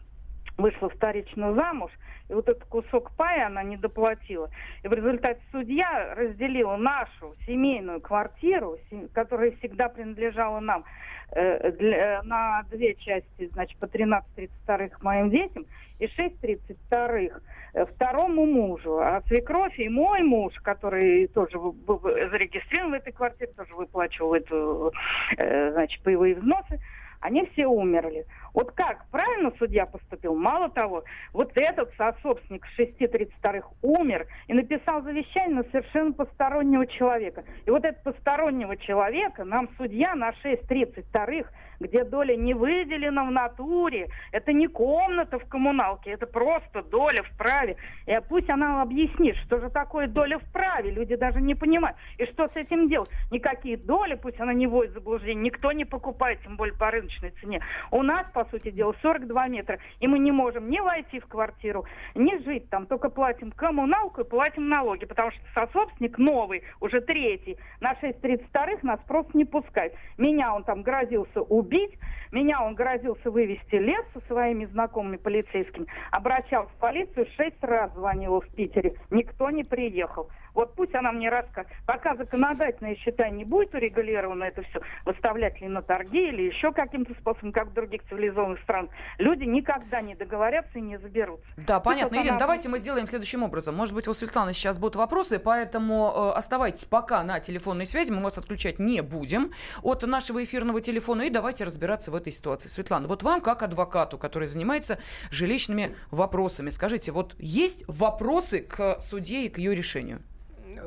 вышла 0.57 0.89
вторично 0.89 1.55
замуж, 1.55 1.91
и 2.29 2.35
вот 2.35 2.49
этот 2.49 2.65
кусок 2.65 3.11
пая 3.17 3.47
она 3.47 3.63
не 3.63 3.77
доплатила. 3.77 4.51
И 4.83 4.89
в 4.89 4.93
результате 4.93 5.41
судья 5.53 6.15
разделила 6.15 6.77
нашу 6.77 7.35
семейную 7.47 8.01
квартиру, 8.01 8.79
которая 9.13 9.53
всегда 9.53 9.89
принадлежала 9.89 10.61
нам, 10.61 10.85
Э, 11.33 11.73
для, 11.73 12.23
на 12.23 12.63
две 12.71 12.95
части, 12.95 13.49
значит, 13.53 13.77
по 13.79 13.87
13.32 13.87 14.91
моим 15.03 15.29
детям 15.31 15.67
и 15.99 16.07
6.32 16.07 17.33
э, 17.75 17.87
второму 17.87 18.47
мужу. 18.47 18.99
А 19.01 19.21
свекровь 19.27 19.77
и 19.79 19.89
мой 19.89 20.23
муж, 20.23 20.55
который 20.63 21.27
тоже 21.29 21.59
был 21.59 22.01
зарегистрирован 22.01 22.93
в 22.93 22.95
этой 22.95 23.13
квартире, 23.13 23.51
тоже 23.57 23.75
выплачивал 23.75 24.35
эту, 24.35 24.93
э, 25.37 25.73
значит, 25.73 26.01
боевые 26.05 26.37
взносы, 26.37 26.81
они 27.21 27.47
все 27.53 27.67
умерли. 27.67 28.27
Вот 28.55 28.73
как 28.73 29.07
правильно 29.11 29.53
судья 29.59 29.87
поступил? 29.87 30.35
Мало 30.35 30.71
того, 30.71 31.05
вот 31.33 31.53
этот 31.55 31.93
сособственник 31.97 32.65
632 32.77 33.61
умер 33.83 34.27
и 34.49 34.55
написал 34.55 35.03
завещание 35.03 35.57
на 35.57 35.65
совершенно 35.65 36.13
постороннего 36.13 36.87
человека. 36.87 37.45
И 37.67 37.71
вот 37.71 37.85
этого 37.85 38.13
постороннего 38.13 38.77
человека 38.77 39.45
нам 39.45 39.69
судья 39.77 40.15
на 40.15 40.33
632 40.43 41.45
где 41.81 42.05
доля 42.05 42.37
не 42.37 42.55
выделена 42.55 43.25
в 43.25 43.31
натуре, 43.31 44.09
это 44.33 44.53
не 44.53 44.67
комната 44.67 45.39
в 45.39 45.49
коммуналке, 45.49 46.11
это 46.11 46.27
просто 46.27 46.83
доля 46.83 47.23
в 47.23 47.37
праве. 47.37 47.77
И 48.07 48.19
пусть 48.29 48.51
она 48.51 48.83
объяснит, 48.83 49.37
что 49.47 49.59
же 49.59 49.71
такое 49.71 50.07
доля 50.07 50.39
в 50.39 50.53
праве, 50.53 50.91
люди 50.91 51.17
даже 51.17 51.41
не 51.41 51.55
понимают. 51.55 51.97
И 52.19 52.27
что 52.27 52.49
с 52.49 52.57
этим 52.57 52.89
делать? 52.89 53.11
Никакие 53.31 53.77
доли, 53.77 54.15
пусть 54.15 54.41
она 54.41 54.53
не 54.53 54.67
вводит 54.67 54.93
заблуждение, 54.93 55.45
никто 55.45 55.73
не 55.73 55.85
покупает, 55.85 56.41
тем 56.43 56.57
более 56.57 56.77
по 56.77 56.91
рыночной 56.91 57.31
цене. 57.41 57.61
У 57.91 58.03
нас, 58.03 58.27
по 58.33 58.45
сути 58.47 58.71
дела, 58.71 58.95
42 59.03 59.49
метра, 59.49 59.79
и 60.01 60.07
мы 60.07 60.19
не 60.19 60.33
можем 60.33 60.71
ни 60.71 60.81
войти 60.81 61.21
в 61.21 61.27
квартиру, 61.27 61.85
ни 62.15 62.43
жить 62.45 62.69
там, 62.71 62.87
только 62.87 63.09
платим 63.09 63.53
коммуналку 63.53 64.23
и 64.23 64.29
платим 64.29 64.69
налоги, 64.69 65.05
потому 65.05 65.31
что 65.31 65.41
сособственник 65.55 66.19
новый, 66.19 66.63
уже 66.81 67.01
третий, 67.01 67.59
на 67.81 67.93
6.32 67.95 68.79
нас 68.83 69.01
просто 69.07 69.37
не 69.37 69.45
пускает. 69.45 69.95
Меня 70.19 70.55
он 70.55 70.65
там 70.65 70.83
грозился 70.83 71.43
убить, 71.43 71.66
убить. 71.67 71.99
Меня 72.33 72.63
он 72.63 72.75
грозился 72.75 73.31
вывести 73.31 73.77
лес 73.77 74.05
со 74.15 74.21
своими 74.27 74.65
знакомыми 74.67 75.17
полицейскими. 75.17 75.87
Обращался 76.11 76.71
в 76.71 76.79
полицию, 76.79 77.27
шесть 77.37 77.63
раз 77.63 77.93
звонила 77.95 78.41
в 78.41 78.49
Питере. 78.49 78.95
Никто 79.11 79.51
не 79.51 79.65
приехал. 79.65 80.29
Вот 80.57 80.75
пусть 80.75 80.95
она 80.95 81.13
мне 81.13 81.29
расскажет. 81.29 81.71
Пока 81.85 82.17
законодательно, 82.17 82.89
я 82.89 82.97
считаю, 82.97 83.35
не 83.35 83.45
будет 83.45 83.75
урегулировано 83.75 84.45
это 84.45 84.63
все, 84.63 84.81
выставлять 85.05 85.61
ли 85.61 85.69
на 85.69 85.83
торги 85.83 86.29
или 86.29 86.45
еще 86.45 86.73
каким-то 86.73 87.13
способом, 87.21 87.53
как 87.53 87.69
в 87.69 87.73
других 87.75 88.03
цивилизованных 88.09 88.63
странах, 88.63 88.91
люди 89.19 89.45
никогда 89.45 90.01
не 90.01 90.15
договорятся 90.15 90.79
и 90.79 90.81
не 90.81 90.99
заберутся. 90.99 91.47
Да, 91.59 91.79
понятно. 91.79 92.17
Ирина, 92.17 92.31
она... 92.31 92.39
давайте 92.39 92.71
мы 92.71 92.79
сделаем 92.79 93.07
следующим 93.07 93.43
образом. 93.43 93.75
Может 93.75 93.95
быть, 93.95 94.09
у 94.09 94.15
Светланы 94.15 94.55
сейчас 94.55 94.79
будут 94.79 94.97
вопросы, 94.97 95.39
поэтому 95.39 96.11
э, 96.33 96.39
оставайтесь 96.39 96.87
пока 96.87 97.23
на 97.23 97.39
телефонной 97.39 97.87
связи, 97.87 98.11
мы 98.11 98.23
вас 98.23 98.39
отключать 98.39 98.79
не 98.79 99.03
будем 99.03 99.53
от 99.83 100.05
нашего 100.05 100.43
эфирного 100.43 100.81
телефона, 100.81 101.23
и 101.23 101.31
давайте 101.31 101.65
разбираться 101.65 102.11
в 102.11 102.15
этой 102.15 102.33
ситуации. 102.33 102.71
Светлана, 102.71 103.09
вот 103.09 103.23
вам, 103.23 103.43
как 103.43 103.63
адвокату, 103.63 104.17
который 104.17 104.49
занимается 104.49 104.99
жилищными 105.31 105.95
вопросами, 106.11 106.71
скажите, 106.71 107.13
вот 107.13 107.35
есть 107.39 107.85
вопросы 107.89 108.61
к 108.63 109.03
судье 109.03 109.45
и 109.45 109.49
к 109.51 109.59
ее 109.59 109.75
решению? 109.75 110.23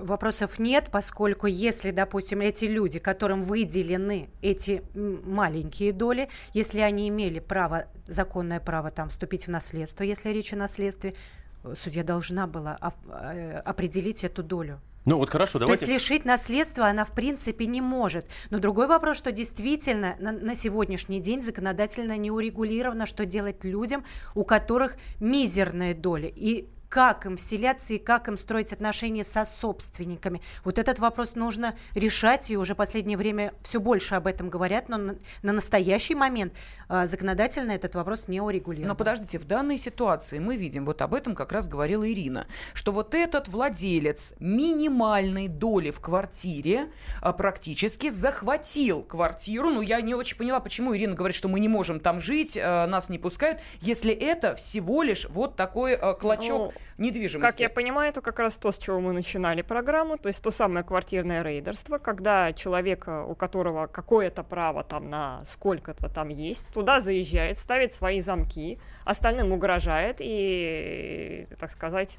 Вопросов 0.03 0.59
нет, 0.59 0.89
поскольку 0.91 1.47
если, 1.47 1.91
допустим, 1.91 2.41
эти 2.41 2.65
люди, 2.65 2.99
которым 2.99 3.41
выделены 3.41 4.29
эти 4.41 4.83
маленькие 4.93 5.93
доли, 5.93 6.29
если 6.53 6.79
они 6.79 7.09
имели 7.09 7.39
право, 7.39 7.85
законное 8.07 8.59
право 8.59 8.89
там 8.89 9.09
вступить 9.09 9.47
в 9.47 9.49
наследство, 9.49 10.03
если 10.03 10.29
речь 10.29 10.53
о 10.53 10.55
наследстве, 10.55 11.15
э, 11.63 11.73
судья 11.75 12.03
должна 12.03 12.47
была 12.47 12.77
э, 13.03 13.61
определить 13.65 14.23
эту 14.23 14.43
долю. 14.43 14.79
Ну 15.05 15.17
вот 15.17 15.29
хорошо, 15.29 15.59
давайте. 15.59 15.85
То 15.85 15.91
есть 15.91 16.03
лишить 16.03 16.25
наследства 16.25 16.87
она 16.87 17.05
в 17.05 17.11
принципе 17.11 17.65
не 17.65 17.81
может. 17.81 18.27
Но 18.49 18.59
другой 18.59 18.87
вопрос, 18.87 19.17
что 19.17 19.31
действительно 19.31 20.15
на, 20.19 20.31
на 20.31 20.55
сегодняшний 20.55 21.19
день 21.19 21.41
законодательно 21.41 22.17
не 22.17 22.31
урегулировано, 22.31 23.05
что 23.05 23.25
делать 23.25 23.63
людям, 23.63 24.03
у 24.35 24.43
которых 24.43 24.97
мизерная 25.19 25.95
доля. 25.95 26.31
И 26.35 26.67
как 26.89 27.25
им 27.27 27.37
вселяться 27.37 27.93
и 27.93 27.99
как 27.99 28.27
им 28.27 28.35
строить 28.35 28.73
отношения 28.73 29.23
со 29.23 29.45
собственниками. 29.45 30.41
Вот 30.63 30.79
этот 30.79 30.99
вопрос 30.99 31.35
нужно 31.35 31.75
решать, 31.93 32.49
и 32.49 32.57
уже 32.57 32.75
последнее 32.75 33.17
время 33.17 33.53
все 33.63 33.79
больше 33.79 34.15
об 34.15 34.25
этом 34.27 34.49
говорят, 34.49 34.89
но 34.89 34.97
на, 34.97 35.15
на 35.43 35.53
настоящий 35.53 36.15
момент 36.15 36.53
э, 36.89 37.05
законодательно 37.05 37.71
этот 37.71 37.93
вопрос 37.93 38.27
не 38.27 38.41
урегулирован. 38.41 38.87
Но 38.87 38.95
подождите, 38.95 39.37
в 39.37 39.45
данной 39.45 39.77
ситуации 39.77 40.39
мы 40.39 40.57
видим, 40.57 40.85
вот 40.85 41.01
об 41.01 41.13
этом 41.13 41.35
как 41.35 41.51
раз 41.51 41.67
говорила 41.67 42.09
Ирина, 42.09 42.47
что 42.73 42.91
вот 42.91 43.13
этот 43.13 43.47
владелец 43.47 44.33
минимальной 44.39 45.47
доли 45.47 45.91
в 45.91 45.99
квартире 45.99 46.91
э, 47.21 47.33
практически 47.33 48.09
захватил 48.09 49.03
квартиру. 49.03 49.69
Ну, 49.69 49.81
я 49.81 50.01
не 50.01 50.15
очень 50.15 50.37
поняла, 50.37 50.59
почему 50.59 50.95
Ирина 50.95 51.13
говорит, 51.13 51.35
что 51.35 51.47
мы 51.47 51.59
не 51.59 51.67
можем 51.67 51.99
там 51.99 52.19
жить, 52.19 52.57
э, 52.57 52.85
нас 52.87 53.09
не 53.09 53.19
пускают, 53.19 53.59
если 53.79 54.11
это 54.11 54.55
всего 54.55 55.03
лишь 55.03 55.27
вот 55.29 55.55
такой 55.55 55.91
э, 55.93 56.13
клочок 56.15 56.73
недвижимости. 56.97 57.51
Как 57.51 57.59
я 57.59 57.69
понимаю, 57.69 58.09
это 58.09 58.21
как 58.21 58.39
раз 58.39 58.57
то, 58.57 58.71
с 58.71 58.77
чего 58.77 58.99
мы 58.99 59.13
начинали 59.13 59.61
программу, 59.61 60.17
то 60.17 60.27
есть 60.27 60.43
то 60.43 60.51
самое 60.51 60.85
квартирное 60.85 61.43
рейдерство, 61.43 61.97
когда 61.97 62.53
человек, 62.53 63.07
у 63.07 63.35
которого 63.35 63.87
какое-то 63.87 64.43
право 64.43 64.83
там 64.83 65.09
на 65.09 65.43
сколько-то 65.45 66.09
там 66.09 66.29
есть, 66.29 66.73
туда 66.73 66.99
заезжает, 66.99 67.57
ставит 67.57 67.93
свои 67.93 68.21
замки, 68.21 68.79
остальным 69.05 69.51
угрожает 69.51 70.17
и, 70.19 71.47
так 71.59 71.71
сказать, 71.71 72.17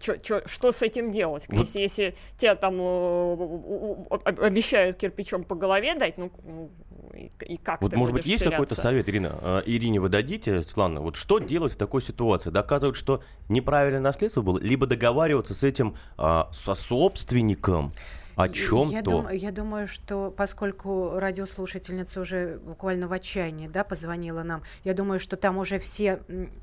чё, 0.00 0.16
чё, 0.16 0.42
что 0.46 0.72
с 0.72 0.82
этим 0.82 1.10
делать? 1.10 1.46
Вот. 1.48 1.60
Если, 1.60 1.80
если 1.80 2.14
тебя 2.36 2.54
там 2.54 2.74
обещают 4.40 4.96
кирпичом 4.96 5.44
по 5.44 5.54
голове 5.54 5.94
дать, 5.94 6.18
ну, 6.18 6.30
и, 7.14 7.30
и 7.46 7.56
как 7.56 7.82
Вот, 7.82 7.94
может 7.94 8.14
быть, 8.14 8.26
есть 8.26 8.44
какой-то 8.44 8.74
совет, 8.74 9.08
Ирина? 9.08 9.32
Э, 9.40 9.62
Ирине 9.66 10.00
вы 10.00 10.08
дадите, 10.08 10.62
Светлана, 10.62 11.00
вот 11.00 11.16
что 11.16 11.38
делать 11.38 11.74
в 11.74 11.76
такой 11.76 12.02
ситуации? 12.02 12.50
Доказывать, 12.50 12.96
что 12.96 13.22
неправильное 13.48 14.00
наследство 14.00 14.42
было, 14.42 14.58
либо 14.58 14.86
договариваться 14.86 15.54
с 15.54 15.62
этим 15.62 15.94
а, 16.16 16.48
со 16.52 16.74
собственником, 16.74 17.92
о 18.36 18.48
чем 18.48 18.90
я. 18.90 19.02
Дум, 19.02 19.28
я 19.30 19.52
думаю, 19.52 19.86
что 19.86 20.30
поскольку 20.30 21.18
радиослушательница 21.18 22.20
уже 22.20 22.58
буквально 22.64 23.08
в 23.08 23.12
отчаянии 23.12 23.66
да, 23.66 23.84
позвонила 23.84 24.42
нам, 24.42 24.62
я 24.84 24.94
думаю, 24.94 25.18
что 25.18 25.36
там 25.36 25.58
уже 25.58 25.78
все 25.78 26.20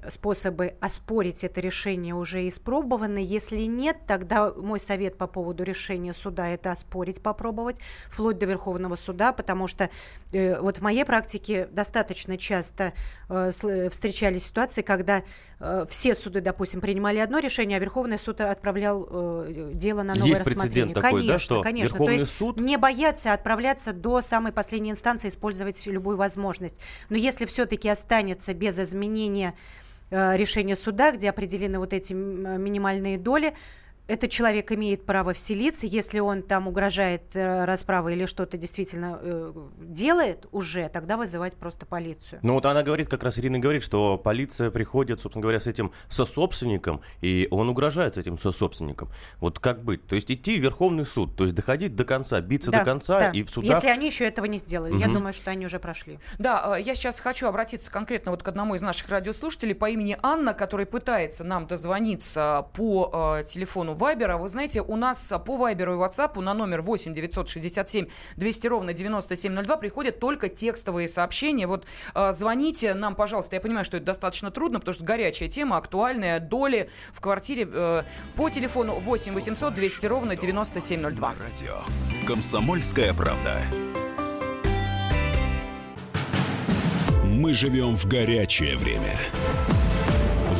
способы 0.08 0.76
оспорить 0.80 1.44
это 1.44 1.62
решение 1.62 2.16
уже 2.16 2.48
испробованы. 2.48 3.20
Если 3.20 3.62
нет, 3.62 3.98
тогда 4.08 4.52
мой 4.54 4.80
совет 4.80 5.18
по 5.18 5.28
поводу 5.28 5.64
решения 5.64 6.14
суда 6.14 6.50
это 6.50 6.72
оспорить, 6.72 7.22
попробовать, 7.22 7.78
вплоть 8.10 8.38
до 8.38 8.46
Верховного 8.46 8.96
суда, 8.96 9.34
потому 9.34 9.68
что 9.68 9.90
э, 10.32 10.60
вот 10.60 10.78
в 10.78 10.82
моей 10.82 11.06
практике 11.06 11.68
достаточно 11.72 12.38
часто 12.38 12.94
э, 13.30 13.52
встречались 13.90 14.46
ситуации, 14.46 14.82
когда 14.82 15.24
э, 15.60 15.86
все 15.90 16.16
суды, 16.16 16.42
допустим, 16.42 16.82
принимали 16.82 17.20
одно 17.20 17.40
решение, 17.40 17.78
а 17.78 17.80
Верховный 17.80 18.18
суд 18.18 18.42
отправлял 18.42 19.08
э, 19.10 19.72
дело 19.74 20.04
на 20.04 20.14
новое 20.14 20.30
Есть 20.30 20.42
рассмотрение. 20.42 20.94
Такой, 20.94 21.12
Конечно, 21.12 21.34
да, 21.34 21.40
что 21.40 21.62
конечно. 21.62 21.94
Верховный 21.94 22.16
То 22.16 22.22
есть 22.22 22.38
суд... 22.38 22.60
не 22.60 22.78
бояться 22.78 23.34
отправляться 23.34 23.94
до 23.94 24.22
самой 24.22 24.52
последней 24.52 24.92
инстанции, 24.92 25.30
использовать 25.30 25.86
любую 25.88 26.18
возможность. 26.18 26.80
Но 27.10 27.18
если 27.18 27.46
все-таки 27.46 27.90
останется 27.90 28.54
без 28.54 28.80
изменения 28.80 29.56
э, 30.10 30.38
решения 30.38 30.76
суда, 30.76 31.12
где 31.12 31.30
определены 31.30 31.80
вот 31.80 31.94
эти 31.94 32.14
минимальные 32.14 33.18
доли, 33.18 33.54
этот 34.10 34.32
человек 34.32 34.72
имеет 34.72 35.06
право 35.06 35.34
вселиться, 35.34 35.86
если 35.86 36.20
он 36.20 36.42
там 36.42 36.68
угрожает 36.68 37.36
э, 37.36 37.66
расправой 37.66 38.16
или 38.16 38.26
что-то 38.26 38.58
действительно 38.58 39.20
э, 39.22 39.54
делает 39.78 40.48
уже, 40.52 40.90
тогда 40.90 41.16
вызывать 41.16 41.56
просто 41.56 41.86
полицию. 41.86 42.40
Ну 42.42 42.56
вот 42.56 42.66
она 42.66 42.82
говорит, 42.82 43.08
как 43.08 43.22
раз 43.22 43.38
Ирина 43.38 43.60
говорит, 43.60 43.84
что 43.84 44.18
полиция 44.18 44.72
приходит, 44.72 45.22
собственно 45.22 45.44
говоря, 45.44 45.60
с 45.60 45.68
этим 45.68 45.92
сособственником, 46.10 47.02
и 47.22 47.48
он 47.52 47.70
угрожает 47.70 48.16
с 48.16 48.18
этим 48.18 48.40
сособственником. 48.40 49.10
Вот 49.40 49.60
как 49.60 49.84
быть? 49.84 50.06
То 50.08 50.16
есть 50.16 50.32
идти 50.32 50.60
в 50.60 50.64
Верховный 50.64 51.06
суд, 51.06 51.36
то 51.36 51.44
есть 51.44 51.56
доходить 51.56 51.96
до 51.96 52.04
конца, 52.04 52.42
биться 52.42 52.72
да, 52.72 52.80
до 52.80 52.86
конца 52.86 53.20
да. 53.20 53.30
и 53.32 53.44
в 53.44 53.52
судах... 53.52 53.76
Если 53.76 53.90
они 53.90 54.08
еще 54.08 54.26
этого 54.26 54.46
не 54.46 54.58
сделали, 54.58 54.94
угу. 54.94 55.00
я 55.02 55.08
думаю, 55.08 55.34
что 55.34 55.52
они 55.52 55.68
уже 55.68 55.78
прошли. 55.78 56.18
Да, 56.40 56.78
э, 56.78 56.82
я 56.82 56.96
сейчас 56.96 57.20
хочу 57.20 57.46
обратиться 57.46 57.92
конкретно 57.92 58.32
вот 58.32 58.42
к 58.42 58.48
одному 58.48 58.74
из 58.74 58.82
наших 58.82 59.08
радиослушателей 59.10 59.76
по 59.76 59.88
имени 59.88 60.18
Анна, 60.24 60.56
который 60.56 60.88
пытается 60.88 61.44
нам 61.44 61.68
дозвониться 61.68 62.66
по 62.74 63.38
э, 63.40 63.44
телефону 63.44 63.99
Вайбера. 64.00 64.38
Вы 64.38 64.50
знаете, 64.50 64.82
у 64.82 64.96
нас 64.96 65.32
по 65.46 65.58
Вайберу 65.58 65.94
и 65.94 65.98
WhatsApp 65.98 66.40
на 66.42 66.54
номер 66.54 66.82
8 66.82 67.14
967 67.14 68.08
200 68.38 68.68
ровно 68.68 68.94
9702 68.94 69.78
приходят 69.78 70.20
только 70.20 70.50
текстовые 70.50 71.08
сообщения. 71.08 71.68
Вот 71.68 71.86
э, 72.16 72.34
звоните 72.34 72.94
нам, 72.94 73.16
пожалуйста. 73.16 73.56
Я 73.56 73.62
понимаю, 73.62 73.86
что 73.86 73.98
это 73.98 74.08
достаточно 74.08 74.52
трудно, 74.52 74.80
потому 74.80 74.96
что 74.96 75.04
горячая 75.04 75.50
тема, 75.50 75.78
актуальная, 75.78 76.40
доли 76.40 76.90
в 77.14 77.22
квартире 77.22 77.68
э, 77.72 78.04
по 78.36 78.50
телефону 78.50 78.96
8 78.96 79.34
800 79.34 79.74
200 79.74 80.06
ровно 80.06 80.36
9702. 80.36 81.34
Радио. 81.40 81.80
Комсомольская 82.26 83.14
правда. 83.14 83.62
Мы 87.24 87.54
живем 87.54 87.96
в 87.96 88.06
горячее 88.06 88.76
время. 88.76 89.16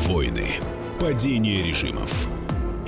Войны, 0.06 0.52
падение 0.98 1.62
режимов, 1.62 2.26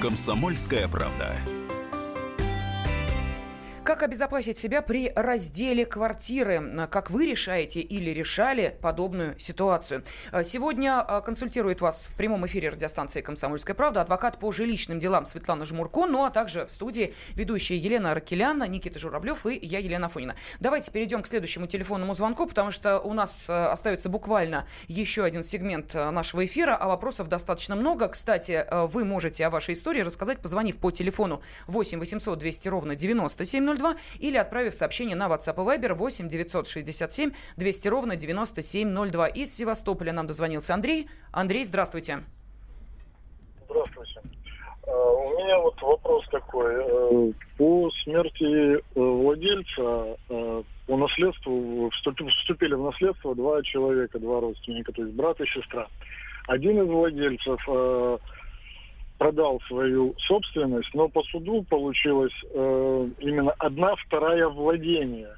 Комсомольская 0.00 0.88
правда. 0.88 1.36
Как 3.90 4.04
обезопасить 4.04 4.56
себя 4.56 4.82
при 4.82 5.10
разделе 5.16 5.84
квартиры? 5.84 6.86
Как 6.92 7.10
вы 7.10 7.26
решаете 7.26 7.80
или 7.80 8.10
решали 8.10 8.78
подобную 8.80 9.36
ситуацию? 9.40 10.04
Сегодня 10.44 11.02
консультирует 11.24 11.80
вас 11.80 12.06
в 12.06 12.14
прямом 12.14 12.46
эфире 12.46 12.68
радиостанции 12.68 13.20
«Комсомольская 13.20 13.74
правда» 13.74 14.02
адвокат 14.02 14.38
по 14.38 14.52
жилищным 14.52 15.00
делам 15.00 15.26
Светлана 15.26 15.64
Жмурко, 15.64 16.06
ну 16.06 16.24
а 16.24 16.30
также 16.30 16.66
в 16.66 16.70
студии 16.70 17.14
ведущие 17.34 17.78
Елена 17.78 18.12
Аракеляна, 18.12 18.68
Никита 18.68 19.00
Журавлев 19.00 19.44
и 19.46 19.58
я, 19.60 19.80
Елена 19.80 20.08
Фонина. 20.08 20.36
Давайте 20.60 20.92
перейдем 20.92 21.24
к 21.24 21.26
следующему 21.26 21.66
телефонному 21.66 22.14
звонку, 22.14 22.46
потому 22.46 22.70
что 22.70 23.00
у 23.00 23.12
нас 23.12 23.50
остается 23.50 24.08
буквально 24.08 24.68
еще 24.86 25.24
один 25.24 25.42
сегмент 25.42 25.94
нашего 25.94 26.46
эфира, 26.46 26.76
а 26.76 26.86
вопросов 26.86 27.26
достаточно 27.26 27.74
много. 27.74 28.06
Кстати, 28.06 28.64
вы 28.70 29.04
можете 29.04 29.44
о 29.46 29.50
вашей 29.50 29.74
истории 29.74 30.02
рассказать, 30.02 30.38
позвонив 30.38 30.78
по 30.78 30.92
телефону 30.92 31.42
8 31.66 31.98
800 31.98 32.38
200 32.38 32.68
ровно 32.68 32.94
9702 32.94 33.79
или 34.18 34.36
отправив 34.36 34.74
сообщение 34.74 35.16
на 35.16 35.28
WhatsApp 35.28 35.54
и 35.54 35.78
Viber 35.78 35.94
8 35.94 36.28
967 36.28 37.32
200 37.56 37.88
ровно 37.88 38.16
9702. 38.16 39.26
Из 39.28 39.54
Севастополя 39.54 40.12
нам 40.12 40.26
дозвонился 40.26 40.74
Андрей. 40.74 41.08
Андрей, 41.32 41.64
здравствуйте. 41.64 42.20
Здравствуйте. 43.64 44.20
У 44.86 45.30
меня 45.38 45.58
вот 45.60 45.80
вопрос 45.82 46.26
такой. 46.30 47.34
По 47.56 47.90
смерти 48.02 48.82
владельца 48.94 50.16
по 50.86 50.96
наследству 50.96 51.90
вступили 51.90 52.74
в 52.74 52.82
наследство 52.82 53.34
два 53.34 53.62
человека, 53.62 54.18
два 54.18 54.40
родственника, 54.40 54.92
то 54.92 55.02
есть 55.02 55.14
брат 55.14 55.40
и 55.40 55.46
сестра. 55.46 55.86
Один 56.48 56.82
из 56.82 56.88
владельцев 56.88 57.60
продал 59.20 59.60
свою 59.68 60.14
собственность, 60.16 60.94
но 60.94 61.06
по 61.10 61.22
суду 61.24 61.62
получилось 61.64 62.32
э, 62.54 63.08
именно 63.18 63.52
одна 63.58 63.94
вторая 63.96 64.48
владение. 64.48 65.36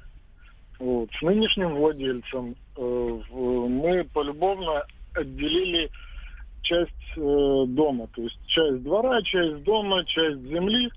Вот. 0.79 1.09
С 1.19 1.21
нынешним 1.21 1.75
владельцем 1.75 2.55
э, 2.77 3.19
мы 3.29 4.05
полюбовно 4.13 4.83
отделили 5.13 5.91
часть 6.61 6.91
э, 7.17 7.65
дома, 7.67 8.07
то 8.15 8.21
есть 8.21 8.39
часть 8.45 8.83
двора, 8.83 9.21
часть 9.21 9.61
дома, 9.63 10.05
часть 10.05 10.39
земли, 10.43 10.89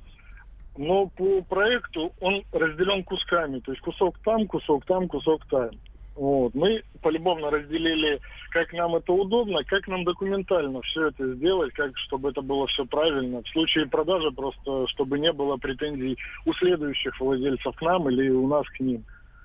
но 0.77 1.09
по 1.09 1.43
проекту 1.43 2.13
он 2.21 2.45
разделен 2.53 3.03
кусками, 3.03 3.59
то 3.59 3.73
есть 3.73 3.83
кусок 3.83 4.17
там, 4.25 4.47
кусок 4.47 4.85
там, 4.85 5.09
кусок 5.09 5.45
там. 5.47 5.71
Вот. 6.17 6.55
Мы 6.55 6.83
полюбовно 7.03 7.51
разделили, 7.51 8.21
как 8.51 8.73
нам 8.73 8.97
это 8.97 9.13
удобно, 9.13 9.63
как 9.65 9.87
нам 9.87 10.05
документально 10.05 10.81
все 10.83 11.09
это 11.09 11.35
сделать, 11.35 11.75
как 11.75 11.97
чтобы 11.99 12.31
это 12.31 12.41
было 12.41 12.67
все 12.69 12.87
правильно. 12.87 13.43
В 13.43 13.49
случае 13.49 13.87
продажи 13.87 14.31
просто, 14.33 14.87
чтобы 14.89 15.19
не 15.19 15.33
было 15.33 15.59
претензий 15.59 16.17
у 16.47 16.55
следующих 16.55 17.21
владельцев 17.21 17.77
к 17.77 17.83
нам 17.83 18.09
или 18.09 18.31
у 18.31 18.49
нас 18.49 18.67
к 18.71 18.81
ним. 18.81 19.05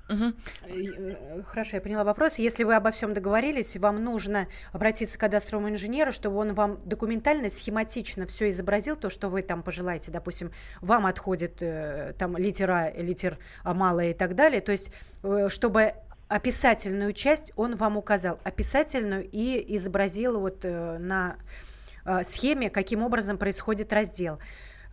Угу. 0.10 1.43
Хорошо, 1.45 1.77
я 1.77 1.81
поняла 1.81 2.03
вопрос. 2.03 2.38
Если 2.38 2.63
вы 2.63 2.75
обо 2.75 2.91
всем 2.91 3.13
договорились, 3.13 3.77
вам 3.77 4.03
нужно 4.03 4.47
обратиться 4.73 5.17
к 5.17 5.21
кадастровому 5.21 5.69
инженеру, 5.69 6.12
чтобы 6.12 6.38
он 6.38 6.53
вам 6.53 6.79
документально, 6.86 7.49
схематично 7.49 8.25
все 8.25 8.49
изобразил, 8.49 8.95
то, 8.95 9.10
что 9.10 9.29
вы 9.29 9.41
там 9.41 9.63
пожелаете. 9.63 10.12
Допустим, 10.12 10.51
вам 10.81 11.05
отходит 11.05 11.62
э, 11.62 12.13
там 12.17 12.36
литера, 12.36 12.91
литер 12.95 13.38
а 13.63 13.73
малая 13.73 14.12
и 14.12 14.13
так 14.13 14.36
далее. 14.36 14.60
То 14.60 14.73
есть, 14.73 14.91
э, 15.23 15.47
чтобы 15.49 15.93
описательную 16.31 17.11
часть 17.11 17.51
он 17.57 17.75
вам 17.75 17.97
указал, 17.97 18.39
описательную 18.45 19.27
и 19.29 19.75
изобразил 19.75 20.39
вот 20.39 20.63
э, 20.63 20.97
на 20.97 21.35
э, 22.05 22.23
схеме, 22.23 22.69
каким 22.69 23.03
образом 23.03 23.37
происходит 23.37 23.91
раздел. 23.91 24.39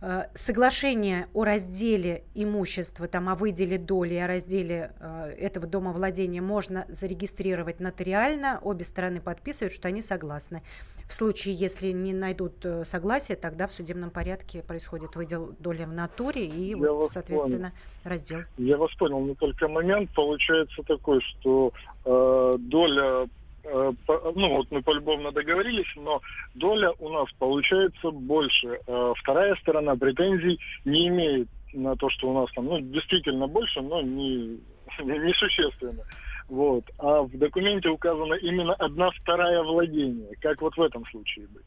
Э, 0.01 0.27
соглашение 0.33 1.27
о 1.33 1.43
разделе 1.43 2.23
имущества, 2.33 3.07
там, 3.09 3.27
о 3.27 3.35
выделе 3.35 3.77
доли, 3.77 4.15
о 4.15 4.27
разделе 4.27 4.93
э, 4.99 5.35
этого 5.37 5.67
дома 5.67 5.91
владения 5.91 6.41
можно 6.41 6.85
зарегистрировать 6.87 7.81
нотариально. 7.81 8.59
Обе 8.61 8.85
стороны 8.85 9.19
подписывают, 9.19 9.73
что 9.73 9.89
они 9.89 10.01
согласны. 10.01 10.63
В 11.09 11.13
случае, 11.13 11.55
если 11.55 11.91
не 11.91 12.13
найдут 12.13 12.63
э, 12.63 12.85
согласия, 12.85 13.35
тогда 13.35 13.67
в 13.67 13.73
судебном 13.73 14.09
порядке 14.09 14.61
происходит 14.61 15.17
выдел 15.17 15.53
доли 15.59 15.83
в 15.83 15.91
натуре 15.91 16.45
и, 16.45 16.75
вот, 16.75 17.11
соответственно, 17.11 17.71
понял. 17.71 18.15
раздел. 18.15 18.39
Я 18.57 18.77
вас 18.77 18.93
понял, 18.93 19.19
но 19.19 19.33
только 19.33 19.67
момент 19.67 20.11
получается 20.15 20.81
такой, 20.83 21.19
что 21.21 21.73
э, 22.05 22.55
доля 22.59 23.27
ну 23.63 24.57
вот 24.57 24.71
мы 24.71 24.81
полюбовно 24.81 25.31
договорились, 25.31 25.91
но 25.95 26.21
доля 26.55 26.91
у 26.99 27.09
нас 27.09 27.27
получается 27.37 28.11
больше. 28.11 28.79
Вторая 29.17 29.55
сторона 29.61 29.95
претензий 29.95 30.59
не 30.85 31.07
имеет 31.07 31.47
на 31.73 31.95
то, 31.95 32.09
что 32.09 32.29
у 32.29 32.33
нас 32.33 32.51
там, 32.53 32.65
ну, 32.65 32.79
действительно 32.79 33.47
больше, 33.47 33.81
но 33.81 34.01
не, 34.01 34.59
не 35.03 35.33
существенно. 35.33 36.03
Вот. 36.47 36.83
А 36.97 37.21
в 37.21 37.37
документе 37.37 37.89
указана 37.89 38.33
именно 38.33 38.73
одна 38.73 39.11
вторая 39.11 39.61
владения. 39.61 40.35
Как 40.41 40.61
вот 40.61 40.75
в 40.75 40.81
этом 40.81 41.05
случае 41.07 41.47
быть? 41.47 41.65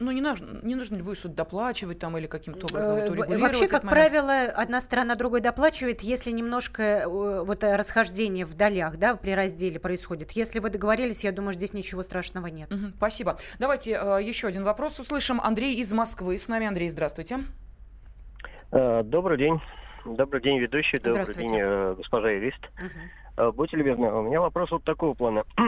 Ну, 0.00 0.10
не 0.10 0.20
нужно, 0.20 0.58
не 0.62 0.74
нужно 0.74 0.96
ли 0.96 1.02
будет 1.02 1.18
что-то 1.18 1.36
доплачивать 1.36 2.00
там 2.00 2.18
или 2.18 2.26
каким-то 2.26 2.66
образом 2.66 2.96
это 2.96 3.06
Э, 3.06 3.10
урегулировать 3.10 3.42
Вообще, 3.42 3.68
как 3.68 3.82
правило, 3.82 4.42
одна 4.54 4.80
сторона 4.80 5.14
другой 5.14 5.40
доплачивает, 5.40 6.00
если 6.02 6.32
немножко 6.32 6.82
э, 6.82 7.06
вот 7.06 7.62
э, 7.62 7.76
расхождение 7.76 8.44
в 8.44 8.54
долях, 8.54 8.96
да, 8.98 9.14
при 9.14 9.34
разделе 9.34 9.78
происходит. 9.78 10.32
Если 10.32 10.58
вы 10.58 10.70
договорились, 10.70 11.22
я 11.22 11.30
думаю, 11.30 11.52
здесь 11.52 11.74
ничего 11.74 12.02
страшного 12.02 12.48
нет. 12.48 12.70
Мгм, 12.70 12.94
спасибо. 12.96 13.38
Давайте 13.60 13.92
э, 13.92 14.20
еще 14.22 14.48
один 14.48 14.64
вопрос 14.64 14.98
услышим. 14.98 15.40
Андрей 15.40 15.74
из 15.74 15.92
Москвы. 15.92 16.38
С 16.38 16.48
нами 16.48 16.66
Андрей, 16.66 16.88
здравствуйте. 16.88 17.40
Добрый 18.72 19.38
день. 19.38 19.60
Добрый 20.04 20.42
день, 20.42 20.58
ведущий. 20.58 20.98
Добрый 20.98 21.34
день, 21.36 21.94
госпожа 21.96 22.30
юрист. 22.30 22.60
Э, 23.36 23.50
Будьте 23.50 23.76
любезны, 23.76 24.10
у 24.12 24.22
меня 24.22 24.40
вопрос 24.40 24.70
вот 24.70 24.84
такого 24.84 25.14
плана. 25.14 25.44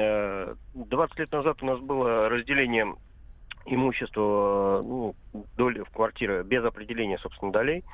Э, 0.00 0.54
20 0.74 1.18
лет 1.18 1.32
назад 1.32 1.62
у 1.62 1.66
нас 1.66 1.80
было 1.80 2.28
разделение 2.28 2.94
имущества, 3.66 4.80
э, 4.80 4.82
ну, 4.82 5.14
доли 5.56 5.82
в 5.82 5.90
квартиры 5.90 6.42
без 6.42 6.64
определения, 6.64 7.18
собственно, 7.18 7.52
долей. 7.52 7.84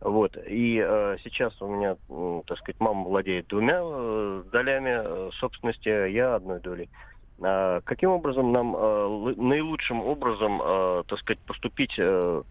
Вот. 0.00 0.36
И 0.46 0.82
э, 0.84 1.16
сейчас 1.24 1.60
у 1.60 1.66
меня, 1.68 1.96
м, 2.08 2.42
так 2.46 2.58
сказать, 2.58 2.76
мама 2.80 3.04
владеет 3.04 3.46
двумя 3.48 3.80
э, 3.82 4.42
долями 4.52 5.00
э, 5.02 5.30
собственности, 5.34 5.88
я 6.10 6.34
одной 6.34 6.60
долей. 6.60 6.90
А 7.42 7.80
каким 7.82 8.10
образом 8.10 8.52
нам 8.52 8.76
э, 8.76 9.34
наилучшим 9.36 10.02
образом, 10.02 10.60
э, 10.62 11.02
так 11.06 11.18
сказать, 11.18 11.40
поступить? 11.46 11.98
э, 11.98 12.42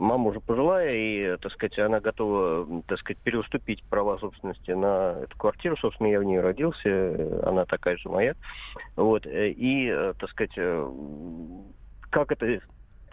мама 0.00 0.30
уже 0.30 0.40
пожилая, 0.40 0.94
и, 0.94 1.36
так 1.36 1.52
сказать, 1.52 1.78
она 1.78 2.00
готова, 2.00 2.82
так 2.86 2.98
сказать, 2.98 3.18
переуступить 3.22 3.84
права 3.88 4.18
собственности 4.18 4.70
на 4.72 5.20
эту 5.22 5.36
квартиру. 5.36 5.76
Собственно, 5.76 6.08
я 6.08 6.18
в 6.20 6.24
ней 6.24 6.40
родился, 6.40 6.88
э, 6.88 7.42
она 7.44 7.66
такая 7.66 7.96
же 7.98 8.08
моя. 8.08 8.34
Вот. 8.96 9.26
э, 9.26 9.50
И, 9.50 9.88
э, 9.88 10.14
так 10.18 10.30
сказать, 10.30 10.54
э, 10.56 10.90
как 12.10 12.32
это 12.32 12.60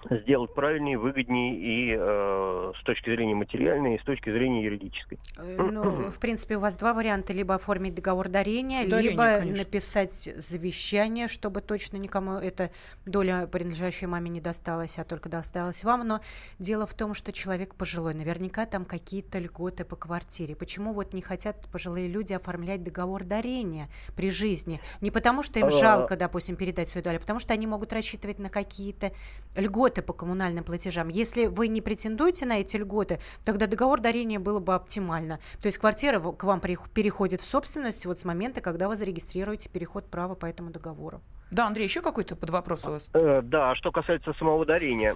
сделать 0.10 0.54
правильнее, 0.54 0.98
выгоднее 0.98 1.56
и 1.56 1.96
э, 1.98 2.72
с 2.80 2.84
точки 2.84 3.10
зрения 3.10 3.36
материальной, 3.36 3.96
и 3.96 4.00
с 4.00 4.04
точки 4.04 4.32
зрения 4.32 4.64
юридической. 4.64 5.20
Э, 5.38 5.58
Ну, 5.72 6.10
в 6.10 6.20
принципе, 6.20 6.58
у 6.58 6.60
вас 6.60 6.76
два 6.76 6.94
варианта. 6.94 7.34
Либо 7.34 7.56
оформить 7.56 7.96
договор 7.96 8.30
дарения, 8.30 8.88
Дарение, 8.88 9.12
либо 9.12 9.24
конечно. 9.40 9.64
написать 9.64 10.14
завещание, 10.14 11.28
чтобы 11.28 11.62
точно 11.62 11.98
никому 11.98 12.34
эта 12.34 12.72
доля, 13.06 13.48
принадлежащая 13.48 14.08
маме, 14.08 14.30
не 14.30 14.42
досталась, 14.42 14.98
а 15.00 15.04
только 15.04 15.30
досталась 15.30 15.84
вам. 15.84 16.08
Но 16.08 16.22
дело 16.60 16.86
в 16.86 16.94
том, 16.94 17.14
что 17.14 17.32
человек 17.32 17.76
пожилой. 17.76 18.14
Наверняка 18.14 18.66
там 18.66 18.86
какие-то 18.86 19.40
льготы 19.40 19.86
по 19.86 19.96
квартире. 19.96 20.56
Почему 20.56 20.94
вот 20.94 21.14
не 21.14 21.22
хотят 21.22 21.68
пожилые 21.72 22.08
люди 22.08 22.34
оформлять 22.34 22.84
договор 22.84 23.24
дарения 23.24 23.90
при 24.16 24.30
жизни? 24.30 24.80
Не 25.02 25.12
потому, 25.12 25.44
что 25.44 25.60
им 25.60 25.68
А. 25.68 25.70
жалко, 25.70 26.16
допустим, 26.16 26.56
передать 26.56 26.88
свою 26.88 27.04
долю, 27.04 27.18
а 27.18 27.20
потому 27.20 27.40
что 27.40 27.54
они 27.54 27.68
могут 27.68 27.94
рассчитывать 27.94 28.40
на 28.40 28.50
какие-то 28.50 29.12
льготы 29.56 29.97
по 30.02 30.14
коммунальным 30.14 30.64
платежам. 30.64 31.10
Если 31.10 31.46
вы 31.48 31.68
не 31.68 31.82
претендуете 31.82 32.46
на 32.46 32.60
эти 32.60 32.78
льготы, 32.78 33.20
тогда 33.44 33.68
договор 33.68 34.00
дарения 34.02 34.40
было 34.40 34.60
бы 34.60 34.74
оптимально. 34.74 35.40
То 35.62 35.68
есть 35.68 35.78
квартира 35.78 36.20
к 36.20 36.44
вам 36.44 36.60
перех- 36.60 36.90
переходит 36.94 37.42
в 37.42 37.46
собственность 37.46 38.06
вот 38.06 38.20
с 38.20 38.26
момента, 38.26 38.62
когда 38.62 38.88
вы 38.88 38.96
зарегистрируете 38.96 39.70
переход 39.70 40.10
права 40.10 40.36
по 40.36 40.46
этому 40.46 40.72
договору. 40.72 41.22
Да, 41.52 41.68
Андрей, 41.68 41.86
еще 41.86 42.02
какой-то 42.02 42.36
под 42.36 42.50
вопрос 42.50 42.86
у 42.86 42.92
вас? 42.92 43.10
Э, 43.14 43.42
да, 43.42 43.72
а 43.72 43.76
что 43.76 43.92
касается 43.92 44.34
самого 44.34 44.66
дарения, 44.66 45.16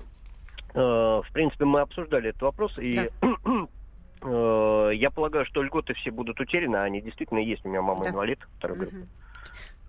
э, 0.73 0.79
в 0.79 1.27
принципе, 1.33 1.65
мы 1.65 1.81
обсуждали 1.81 2.29
этот 2.29 2.41
вопрос, 2.43 2.77
и 2.79 3.09
э, 4.21 4.91
я 4.93 5.11
полагаю, 5.11 5.45
что 5.45 5.61
льготы 5.61 5.93
все 5.95 6.11
будут 6.11 6.39
утеряны, 6.39 6.77
а 6.77 6.83
они 6.83 7.01
действительно 7.01 7.39
есть. 7.39 7.65
У 7.65 7.69
меня 7.69 7.81
мама 7.81 8.03
Да. 8.05 8.11
инвалид 8.11 8.39
второй 8.57 8.77
группы. 8.77 8.95
Мгм. 8.95 9.09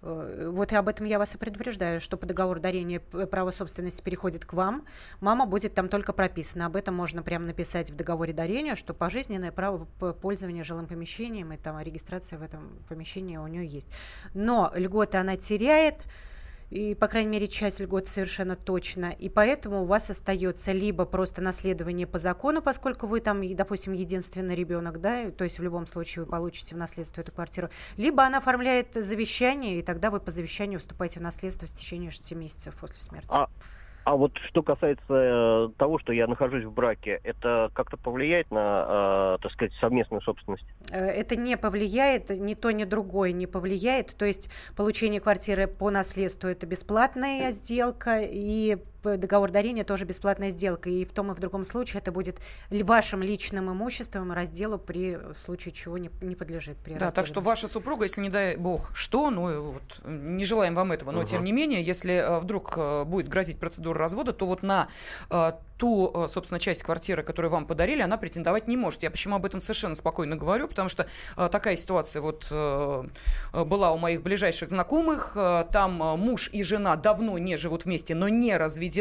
Э, 0.03 0.51
Вот 0.53 0.73
и 0.73 0.77
об 0.77 0.89
этом 0.89 1.07
я 1.07 1.19
вас 1.19 1.35
и 1.35 1.39
предупреждаю, 1.39 2.01
что 2.01 2.17
по 2.17 2.27
договору 2.27 2.61
дарения 2.61 3.01
право 3.01 3.51
собственности 3.51 4.03
переходит 4.03 4.45
к 4.45 4.53
вам. 4.53 4.85
Мама 5.21 5.47
будет 5.47 5.75
там 5.75 5.89
только 5.89 6.13
прописана. 6.13 6.67
Об 6.67 6.77
этом 6.77 6.95
можно 6.95 7.23
прямо 7.23 7.47
написать 7.47 7.91
в 7.91 7.97
договоре 7.97 8.33
дарения, 8.33 8.75
что 8.75 8.95
пожизненное 8.95 9.53
право 9.53 9.85
пользования 10.21 10.65
жилым 10.65 10.87
помещением 10.87 11.53
и 11.53 11.57
там 11.57 11.81
регистрация 11.81 12.39
в 12.39 12.43
этом 12.43 12.71
помещении 12.89 13.37
у 13.37 13.47
нее 13.47 13.67
есть. 13.67 13.91
Но 14.35 14.73
льготы 14.75 15.19
она 15.19 15.37
теряет, 15.37 16.05
и, 16.73 16.95
по 16.95 17.07
крайней 17.07 17.29
мере, 17.29 17.49
часть 17.49 17.81
льгот 17.81 18.09
совершенно 18.09 18.57
точно. 18.57 19.11
И 19.11 19.29
поэтому 19.29 19.83
у 19.83 19.85
вас 19.85 20.09
остается 20.09 20.73
либо 20.73 21.05
просто 21.05 21.43
наследование 21.43 22.07
по 22.07 22.19
закону, 22.19 22.63
поскольку 22.63 23.07
вы 23.07 23.21
там, 23.21 23.43
допустим, 23.55 23.93
единственный 23.93 24.55
ребенок, 24.55 24.99
да, 24.99 25.31
то 25.31 25.45
есть 25.45 25.59
в 25.59 25.63
любом 25.63 25.87
случае 25.87 26.25
вы 26.25 26.31
получите 26.31 26.75
в 26.75 26.79
наследство 26.79 27.21
эту 27.21 27.31
квартиру, 27.31 27.69
либо 27.99 28.25
она 28.25 28.39
оформляет 28.39 28.95
завещание, 28.95 29.81
и 29.81 29.83
тогда 29.83 30.11
вы 30.11 30.19
по 30.19 30.31
завещанию 30.31 30.81
вступаете 30.81 31.21
в 31.21 31.23
наследство 31.23 31.69
в 31.69 31.73
течение 31.73 32.11
6 32.11 32.33
месяцев 32.33 32.75
после 32.81 33.01
смерти. 33.01 33.29
А, 33.29 33.51
а 34.05 34.17
вот 34.17 34.37
что 34.49 34.63
касается 34.63 35.03
э, 35.09 35.69
того, 35.79 35.99
что 35.99 36.13
я 36.13 36.27
нахожусь 36.27 36.65
в 36.65 36.73
браке, 36.73 37.21
это 37.23 37.71
как-то 37.75 37.97
повлияет 37.97 38.51
на, 38.51 39.37
э, 39.37 39.43
так 39.43 39.53
сказать, 39.53 39.73
совместную 39.81 40.21
собственность? 40.23 40.65
Э, 40.91 41.07
Это 41.07 41.37
не 41.37 41.57
повлияет, 41.57 42.31
ни 42.31 42.55
то, 42.55 42.73
ни 42.73 42.85
другое 42.85 43.33
не 43.33 43.47
повлияет. 43.47 44.17
То 44.17 44.25
есть 44.25 44.51
получение 44.77 45.21
квартиры 45.21 45.67
по 45.67 45.91
наследству 45.91 46.49
это 46.49 46.67
бесплатная 46.67 47.53
сделка, 47.53 48.21
и 48.23 48.79
договор 49.03 49.51
дарения 49.51 49.85
тоже 49.85 50.05
бесплатная 50.05 50.51
сделка. 50.51 50.91
И 50.91 51.05
в 51.05 51.13
том 51.13 51.31
и 51.33 51.35
в 51.35 51.39
другом 51.41 51.65
случае 51.65 52.01
это 52.01 52.13
будет 52.13 52.41
вашим 52.71 53.23
личным 53.23 53.71
имуществом 53.71 54.33
разделу 54.33 54.79
при 54.79 55.19
случае 55.45 55.73
чего 55.73 55.99
не, 55.99 56.11
не 56.21 56.35
подлежит. 56.37 56.77
При 56.79 56.93
Да, 56.95 56.99
так 56.99 57.07
разделе 57.09 57.27
что 57.27 57.41
ваша 57.41 57.69
супруга, 57.69 58.05
если 58.05 58.21
не 58.21 58.31
дай 58.31 58.57
бог 58.57 58.91
что, 58.95 59.31
ну 59.31 59.51
и 59.53 59.57
вот 59.57 60.01
не 60.05 60.45
желаем 60.45 60.75
вам 60.75 60.93
этого, 60.93 61.11
но 61.11 61.19
Мгм. 61.21 61.27
тем 61.27 61.45
не 61.45 61.53
менее, 61.53 61.83
если 61.83 62.15
э, 62.15 62.41
вдруг 62.41 62.75
э, 62.77 63.05
будет 63.05 63.29
грозить 63.29 63.59
процедура 63.59 63.99
развода, 63.99 64.33
то 64.33 64.47
вот 64.47 64.63
на 64.63 64.89
э, 65.31 65.53
ту, 65.79 66.13
э, 66.15 66.29
собственно, 66.29 66.61
часть 66.61 66.83
квартиры, 66.83 67.23
которую 67.23 67.51
вам 67.51 67.67
подарили, 67.67 68.03
она 68.03 68.17
претендовать 68.19 68.69
не 68.69 68.77
может. 68.77 69.03
Я 69.03 69.11
почему 69.11 69.37
об 69.37 69.45
этом 69.45 69.61
совершенно 69.61 69.95
спокойно 69.95 70.37
говорю, 70.37 70.69
потому 70.69 70.89
что 70.89 71.07
э, 71.37 71.49
такая 71.51 71.77
ситуация 71.77 72.23
вот 72.23 72.47
э, 72.51 73.05
э, 73.53 73.65
была 73.65 73.93
у 73.93 73.99
моих 73.99 74.23
ближайших 74.23 74.71
знакомых. 74.71 75.33
Э, 75.35 75.65
Там 75.73 76.03
э, 76.03 76.17
муж 76.17 76.51
и 76.53 76.63
жена 76.63 76.97
давно 76.97 77.39
не 77.39 77.57
живут 77.57 77.85
вместе, 77.85 78.15
но 78.15 78.29
не 78.29 78.57
разведены. 78.57 78.92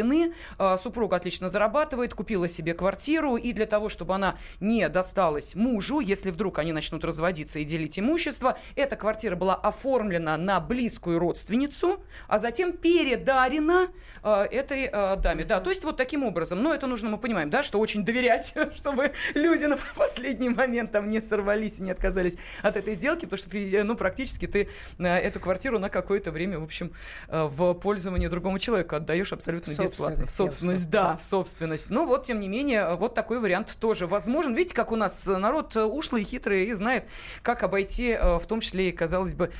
Э, 0.58 0.76
Супруга 0.78 1.16
отлично 1.16 1.48
зарабатывает, 1.48 2.14
купила 2.14 2.48
себе 2.48 2.74
квартиру, 2.74 3.36
и 3.36 3.52
для 3.52 3.66
того, 3.66 3.88
чтобы 3.88 4.14
она 4.14 4.36
не 4.60 4.88
досталась 4.88 5.54
мужу, 5.54 6.00
если 6.00 6.30
вдруг 6.30 6.58
они 6.58 6.72
начнут 6.72 7.04
разводиться 7.04 7.58
и 7.58 7.64
делить 7.64 7.98
имущество, 7.98 8.58
эта 8.76 8.96
квартира 8.96 9.36
была 9.36 9.54
оформлена 9.54 10.36
на 10.36 10.60
близкую 10.60 11.18
родственницу, 11.18 12.02
а 12.28 12.38
затем 12.38 12.72
передарена 12.72 13.88
э, 14.22 14.42
этой 14.50 14.88
э, 14.92 15.16
даме. 15.16 15.44
Да, 15.44 15.60
то 15.60 15.70
есть 15.70 15.84
вот 15.84 15.96
таким 15.96 16.24
образом. 16.24 16.62
Но 16.62 16.74
это 16.74 16.86
нужно, 16.86 17.10
мы 17.10 17.18
понимаем, 17.18 17.50
да, 17.50 17.62
что 17.62 17.78
очень 17.78 18.04
доверять, 18.04 18.54
чтобы 18.74 19.12
люди 19.34 19.64
на 19.64 19.76
последний 19.96 20.48
момент 20.48 20.92
там 20.92 21.10
не 21.10 21.20
сорвались 21.20 21.78
и 21.78 21.82
не 21.82 21.90
отказались 21.90 22.36
от 22.62 22.76
этой 22.76 22.94
сделки, 22.94 23.24
потому 23.24 23.38
что, 23.38 23.50
фи- 23.50 23.82
ну, 23.82 23.96
практически 23.96 24.46
ты 24.46 24.68
э, 24.98 25.04
эту 25.04 25.40
квартиру 25.40 25.78
на 25.78 25.88
какое-то 25.88 26.30
время, 26.30 26.58
в 26.58 26.64
общем, 26.64 26.92
э, 27.28 27.44
в 27.44 27.74
пользование 27.74 28.28
другому 28.28 28.58
человеку 28.58 28.96
отдаешь 28.96 29.32
абсолютно 29.32 29.74
бесплатно. 29.84 30.26
В 30.26 30.30
собственность, 30.30 30.90
да, 30.90 31.16
в 31.16 31.22
собственность. 31.22 31.90
Но 31.90 32.04
вот, 32.04 32.24
тем 32.24 32.40
не 32.40 32.48
менее, 32.48 32.80
э, 32.80 32.94
вот 32.94 33.14
такой 33.14 33.40
вариант 33.40 33.76
тоже 33.80 34.06
возможен. 34.06 34.54
Видите, 34.54 34.74
как 34.74 34.92
у 34.92 34.96
нас 34.96 35.26
э, 35.26 35.36
народ 35.36 35.76
э, 35.76 35.84
ушлый, 35.84 36.24
хитрый 36.24 36.64
и 36.64 36.72
знает, 36.72 37.08
как 37.42 37.62
обойти, 37.62 38.16
в 38.20 38.46
том 38.46 38.60
числе 38.60 38.88
и, 38.88 38.92
казалось 38.92 39.34
бы, 39.34 39.50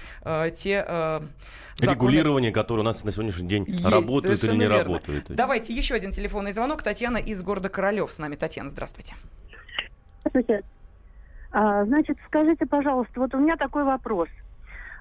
те 0.54 0.84
законы, 1.76 2.10
Регулирование, 2.10 2.52
которое 2.52 2.80
у 2.82 2.84
нас 2.84 3.02
на 3.04 3.12
сегодняшний 3.12 3.48
день 3.48 3.64
есть, 3.66 3.84
работает 3.84 4.42
или 4.44 4.52
не 4.52 4.60
верно. 4.60 4.78
работает. 4.78 5.26
Давайте 5.28 5.72
еще 5.72 5.94
один 5.94 6.12
телефонный 6.12 6.52
звонок. 6.52 6.82
Татьяна 6.82 7.18
из 7.18 7.42
города 7.42 7.68
Королев 7.68 8.10
с 8.10 8.18
нами. 8.18 8.36
Татьяна, 8.36 8.68
здравствуйте. 8.68 9.14
Здравствуйте. 10.20 10.62
А, 11.52 11.84
значит, 11.84 12.16
скажите, 12.26 12.66
пожалуйста, 12.66 13.20
вот 13.20 13.34
у 13.34 13.38
меня 13.38 13.56
такой 13.56 13.84
вопрос. 13.84 14.28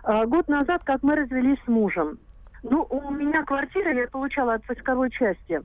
А, 0.03 0.25
год 0.25 0.47
назад, 0.47 0.83
как 0.83 1.01
мы 1.03 1.15
развелись 1.15 1.59
с 1.65 1.67
мужем, 1.67 2.19
ну, 2.63 2.85
у 2.89 3.11
меня 3.11 3.43
квартира, 3.43 3.93
я 3.93 4.07
получала 4.07 4.55
от 4.55 4.67
войсковой 4.67 5.09
части, 5.09 5.61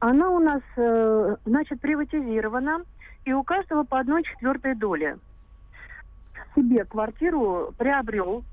она 0.00 0.30
у 0.30 0.38
нас, 0.38 0.62
э, 0.76 1.36
значит, 1.46 1.80
приватизирована, 1.80 2.82
и 3.24 3.32
у 3.32 3.42
каждого 3.42 3.84
по 3.84 3.98
одной 4.00 4.22
четвертой 4.24 4.74
доле. 4.74 5.18
Себе 6.54 6.84
квартиру 6.84 7.72
приобрел, 7.78 8.44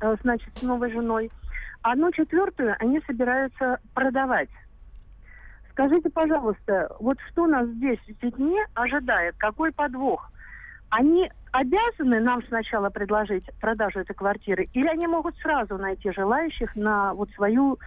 э, 0.00 0.16
значит, 0.22 0.50
с 0.58 0.62
новой 0.62 0.90
женой. 0.92 1.30
Одну 1.80 2.12
четвертую 2.12 2.76
они 2.78 3.00
собираются 3.06 3.80
продавать. 3.94 4.50
Скажите, 5.70 6.10
пожалуйста, 6.10 6.94
вот 7.00 7.18
что 7.30 7.46
нас 7.46 7.66
здесь 7.66 7.98
с 8.06 8.20
детьми 8.20 8.58
ожидает? 8.74 9.34
Какой 9.38 9.72
подвох? 9.72 10.30
Они 10.92 11.30
обязаны 11.52 12.20
нам 12.20 12.46
сначала 12.48 12.90
предложить 12.90 13.44
продажу 13.60 14.00
этой 14.00 14.14
квартиры, 14.14 14.68
или 14.74 14.86
они 14.86 15.06
могут 15.06 15.34
сразу 15.38 15.78
найти 15.78 16.12
желающих 16.12 16.76
на 16.76 17.14
вот 17.14 17.30
свою 17.30 17.78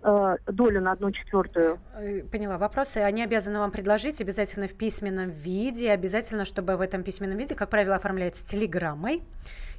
э, 0.00 0.36
долю 0.46 0.80
на 0.80 0.92
одну 0.92 1.10
четвертую? 1.10 1.80
Э, 1.96 2.22
Поняла 2.22 2.58
вопросы. 2.58 2.98
Они 2.98 3.24
обязаны 3.24 3.58
вам 3.58 3.72
предложить 3.72 4.20
обязательно 4.20 4.68
в 4.68 4.74
письменном 4.74 5.30
виде, 5.30 5.90
обязательно, 5.90 6.44
чтобы 6.44 6.76
в 6.76 6.80
этом 6.80 7.02
письменном 7.02 7.36
виде, 7.36 7.56
как 7.56 7.68
правило, 7.68 7.96
оформляется 7.96 8.46
телеграммой. 8.46 9.24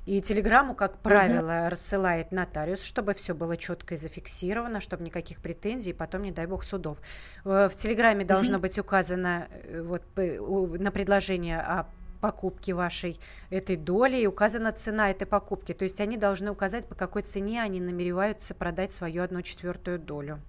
И 0.06 0.22
телеграмму, 0.22 0.76
как 0.76 0.98
правило, 0.98 1.70
рассылает 1.70 2.34
нотариус, 2.34 2.84
чтобы 2.84 3.14
все 3.14 3.34
было 3.34 3.56
четко 3.56 3.94
и 3.94 3.98
зафиксировано, 3.98 4.82
чтобы 4.82 5.06
никаких 5.06 5.40
претензий, 5.42 5.94
потом, 5.94 6.24
не 6.24 6.34
дай 6.34 6.48
бог, 6.48 6.66
судов. 6.66 6.98
Э, 7.46 7.70
в 7.70 7.76
телеграмме 7.76 8.26
должно 8.26 8.60
быть 8.60 8.78
указано 8.78 9.48
вот, 9.72 10.04
на 10.18 10.92
предложение 10.92 11.62
о 11.62 11.86
покупке 12.24 12.74
вашей 12.74 13.20
этой 13.50 13.76
доли 13.76 14.16
и 14.16 14.28
указана 14.28 14.72
цена 14.72 15.12
этой 15.12 15.28
покупки. 15.28 15.74
То 15.74 15.84
есть 15.84 16.00
они 16.00 16.16
должны 16.16 16.52
указать, 16.52 16.88
по 16.88 16.96
какой 16.96 17.22
цене 17.22 17.62
они 17.62 17.82
намереваются 17.82 18.56
продать 18.56 18.94
свою 18.94 19.24
одну 19.24 19.42
четвертую 19.42 20.00
долю. 20.00 20.40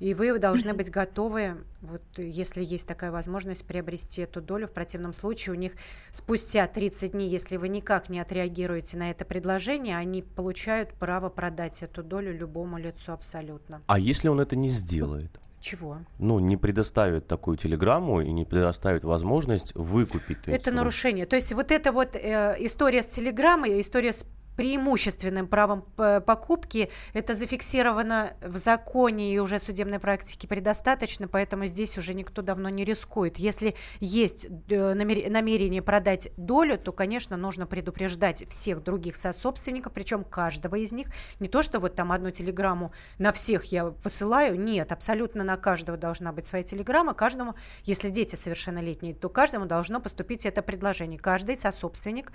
И 0.00 0.14
вы 0.14 0.36
должны 0.40 0.74
быть 0.74 0.90
готовы, 0.90 1.58
вот 1.80 2.02
если 2.16 2.64
есть 2.64 2.88
такая 2.88 3.12
возможность, 3.12 3.64
приобрести 3.64 4.22
эту 4.22 4.42
долю. 4.42 4.66
В 4.66 4.72
противном 4.72 5.12
случае 5.12 5.54
у 5.54 5.56
них 5.56 5.74
спустя 6.12 6.66
30 6.66 7.12
дней, 7.12 7.28
если 7.28 7.56
вы 7.56 7.68
никак 7.68 8.08
не 8.08 8.18
отреагируете 8.18 8.96
на 8.96 9.12
это 9.12 9.24
предложение, 9.24 9.96
они 9.96 10.22
получают 10.22 10.92
право 10.94 11.28
продать 11.28 11.84
эту 11.84 12.02
долю 12.02 12.36
любому 12.36 12.78
лицу 12.78 13.12
абсолютно. 13.12 13.80
А 13.86 14.00
если 14.00 14.26
он 14.26 14.40
это 14.40 14.56
не 14.56 14.70
сделает? 14.70 15.30
Чего? 15.66 15.98
Ну, 16.20 16.38
не 16.38 16.56
предоставит 16.56 17.26
такую 17.26 17.56
телеграмму 17.56 18.20
и 18.20 18.30
не 18.30 18.44
предоставит 18.44 19.02
возможность 19.02 19.74
выкупить. 19.74 20.38
Это 20.46 20.70
нарушение. 20.70 21.26
То 21.26 21.34
есть 21.34 21.52
вот 21.52 21.72
эта 21.72 21.90
вот 21.90 22.14
э, 22.14 22.54
история 22.60 23.02
с 23.02 23.06
телеграммой, 23.06 23.80
история 23.80 24.12
с 24.12 24.24
преимущественным 24.56 25.46
правом 25.46 25.82
покупки. 25.96 26.90
Это 27.12 27.34
зафиксировано 27.34 28.32
в 28.40 28.56
законе 28.56 29.34
и 29.34 29.38
уже 29.38 29.58
судебной 29.58 29.98
практике 29.98 30.48
предостаточно, 30.48 31.28
поэтому 31.28 31.66
здесь 31.66 31.98
уже 31.98 32.14
никто 32.14 32.42
давно 32.42 32.68
не 32.68 32.84
рискует. 32.84 33.38
Если 33.38 33.76
есть 34.00 34.46
э, 34.68 34.94
намерение 34.94 35.82
продать 35.82 36.30
долю, 36.36 36.78
то, 36.78 36.92
конечно, 36.92 37.36
нужно 37.36 37.66
предупреждать 37.66 38.48
всех 38.48 38.82
других 38.82 39.16
сособственников, 39.16 39.92
причем 39.92 40.24
каждого 40.24 40.76
из 40.76 40.92
них. 40.92 41.08
Не 41.40 41.48
то, 41.48 41.62
что 41.62 41.78
вот 41.78 41.94
там 41.94 42.12
одну 42.12 42.30
телеграмму 42.30 42.90
на 43.18 43.32
всех 43.32 43.64
я 43.66 43.86
посылаю, 43.86 44.58
нет, 44.58 44.92
абсолютно 44.92 45.44
на 45.44 45.56
каждого 45.56 45.98
должна 45.98 46.32
быть 46.32 46.46
своя 46.46 46.64
телеграмма, 46.64 47.14
каждому, 47.14 47.54
если 47.84 48.08
дети 48.08 48.36
совершеннолетние, 48.36 49.14
то 49.14 49.28
каждому 49.28 49.66
должно 49.66 50.00
поступить 50.00 50.46
это 50.46 50.62
предложение. 50.62 51.18
Каждый 51.18 51.56
сособственник 51.56 52.32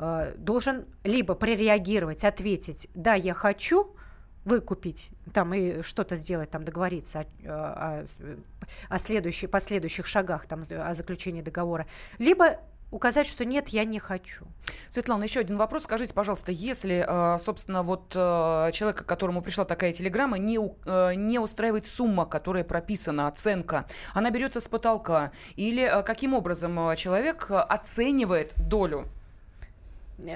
Э, 0.00 0.32
должен 0.38 0.86
либо 1.04 1.34
прореагировать, 1.34 2.24
ответить, 2.24 2.88
да, 2.94 3.14
я 3.14 3.34
хочу 3.34 3.94
выкупить, 4.46 5.10
там 5.34 5.52
и 5.52 5.82
что-то 5.82 6.16
сделать, 6.16 6.50
там 6.50 6.64
договориться 6.64 7.26
о, 7.44 7.50
о, 7.50 8.06
о 8.88 8.98
следующих, 8.98 9.50
последующих 9.50 10.06
шагах, 10.06 10.46
там, 10.46 10.62
о 10.70 10.94
заключении 10.94 11.42
договора, 11.42 11.86
либо 12.16 12.60
указать, 12.90 13.26
что 13.26 13.44
нет, 13.44 13.68
я 13.68 13.84
не 13.84 13.98
хочу. 13.98 14.46
Светлана, 14.88 15.24
еще 15.24 15.40
один 15.40 15.58
вопрос. 15.58 15.82
Скажите, 15.82 16.14
пожалуйста, 16.14 16.50
если, 16.50 17.04
э, 17.06 17.38
собственно, 17.38 17.82
вот 17.82 18.14
э, 18.16 18.70
человека, 18.72 19.04
которому 19.04 19.42
пришла 19.42 19.66
такая 19.66 19.92
телеграмма, 19.92 20.38
не, 20.38 20.56
не 21.16 21.38
устраивает 21.38 21.86
сумма, 21.86 22.24
которая 22.24 22.64
прописана, 22.64 23.28
оценка, 23.28 23.84
она 24.14 24.30
берется 24.30 24.60
с 24.60 24.68
потолка, 24.68 25.30
или 25.56 26.02
каким 26.06 26.32
образом 26.32 26.96
человек 26.96 27.48
оценивает 27.50 28.54
долю 28.56 29.04
Э, 29.04 29.19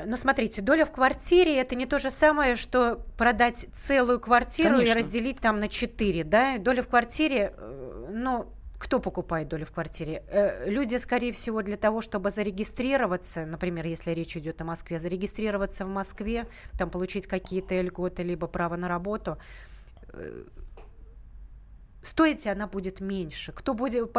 ну, 0.06 0.16
смотрите, 0.16 0.62
доля 0.62 0.84
в 0.84 0.92
квартире 0.92 1.58
это 1.58 1.74
не 1.74 1.86
то 1.86 1.98
же 1.98 2.10
самое, 2.10 2.56
что 2.56 3.00
продать 3.16 3.66
целую 3.76 4.20
квартиру 4.20 4.76
Конечно. 4.76 4.90
и 4.90 4.94
разделить 4.94 5.40
там 5.40 5.60
на 5.60 5.68
4, 5.68 6.24
да? 6.24 6.58
Доля 6.58 6.82
в 6.82 6.88
квартире, 6.88 7.54
э, 7.56 8.06
ну, 8.10 8.46
кто 8.78 9.00
покупает 9.00 9.48
долю 9.48 9.66
в 9.66 9.72
квартире? 9.72 10.22
Э, 10.28 10.68
люди, 10.68 10.96
скорее 10.96 11.32
всего, 11.32 11.62
для 11.62 11.76
того, 11.76 12.00
чтобы 12.00 12.30
зарегистрироваться, 12.30 13.46
например, 13.46 13.86
если 13.86 14.10
речь 14.10 14.36
идет 14.36 14.60
о 14.62 14.64
Москве, 14.64 14.98
зарегистрироваться 14.98 15.84
в 15.84 15.88
Москве, 15.88 16.46
там 16.78 16.90
получить 16.90 17.26
какие-то 17.26 17.80
льготы, 17.80 18.22
либо 18.22 18.46
право 18.46 18.76
на 18.76 18.88
работу, 18.88 19.38
стоить 22.04 22.46
она 22.46 22.66
будет 22.66 23.00
меньше. 23.00 23.52
Кто, 23.52 23.74
будет, 23.74 24.10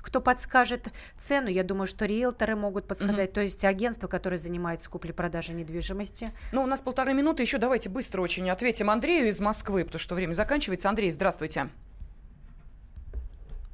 кто 0.00 0.20
подскажет 0.20 0.88
цену, 1.18 1.48
я 1.48 1.64
думаю, 1.64 1.86
что 1.86 2.06
риэлторы 2.06 2.56
могут 2.56 2.86
подсказать, 2.86 3.30
угу. 3.30 3.34
то 3.34 3.40
есть 3.42 3.64
агентства, 3.64 4.08
которые 4.08 4.38
занимаются 4.38 4.88
куплей-продажей 4.88 5.54
недвижимости. 5.54 6.30
Ну, 6.52 6.62
у 6.62 6.66
нас 6.66 6.80
полторы 6.80 7.14
минуты, 7.14 7.42
еще 7.42 7.58
давайте 7.58 7.88
быстро 7.88 8.22
очень 8.22 8.48
ответим 8.50 8.90
Андрею 8.90 9.28
из 9.28 9.40
Москвы, 9.40 9.84
потому 9.84 10.00
что 10.00 10.14
время 10.14 10.32
заканчивается. 10.32 10.88
Андрей, 10.88 11.10
здравствуйте. 11.10 11.68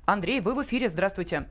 Андрей, 0.07 0.41
вы 0.41 0.55
в 0.55 0.63
эфире, 0.63 0.89
здравствуйте. 0.89 1.47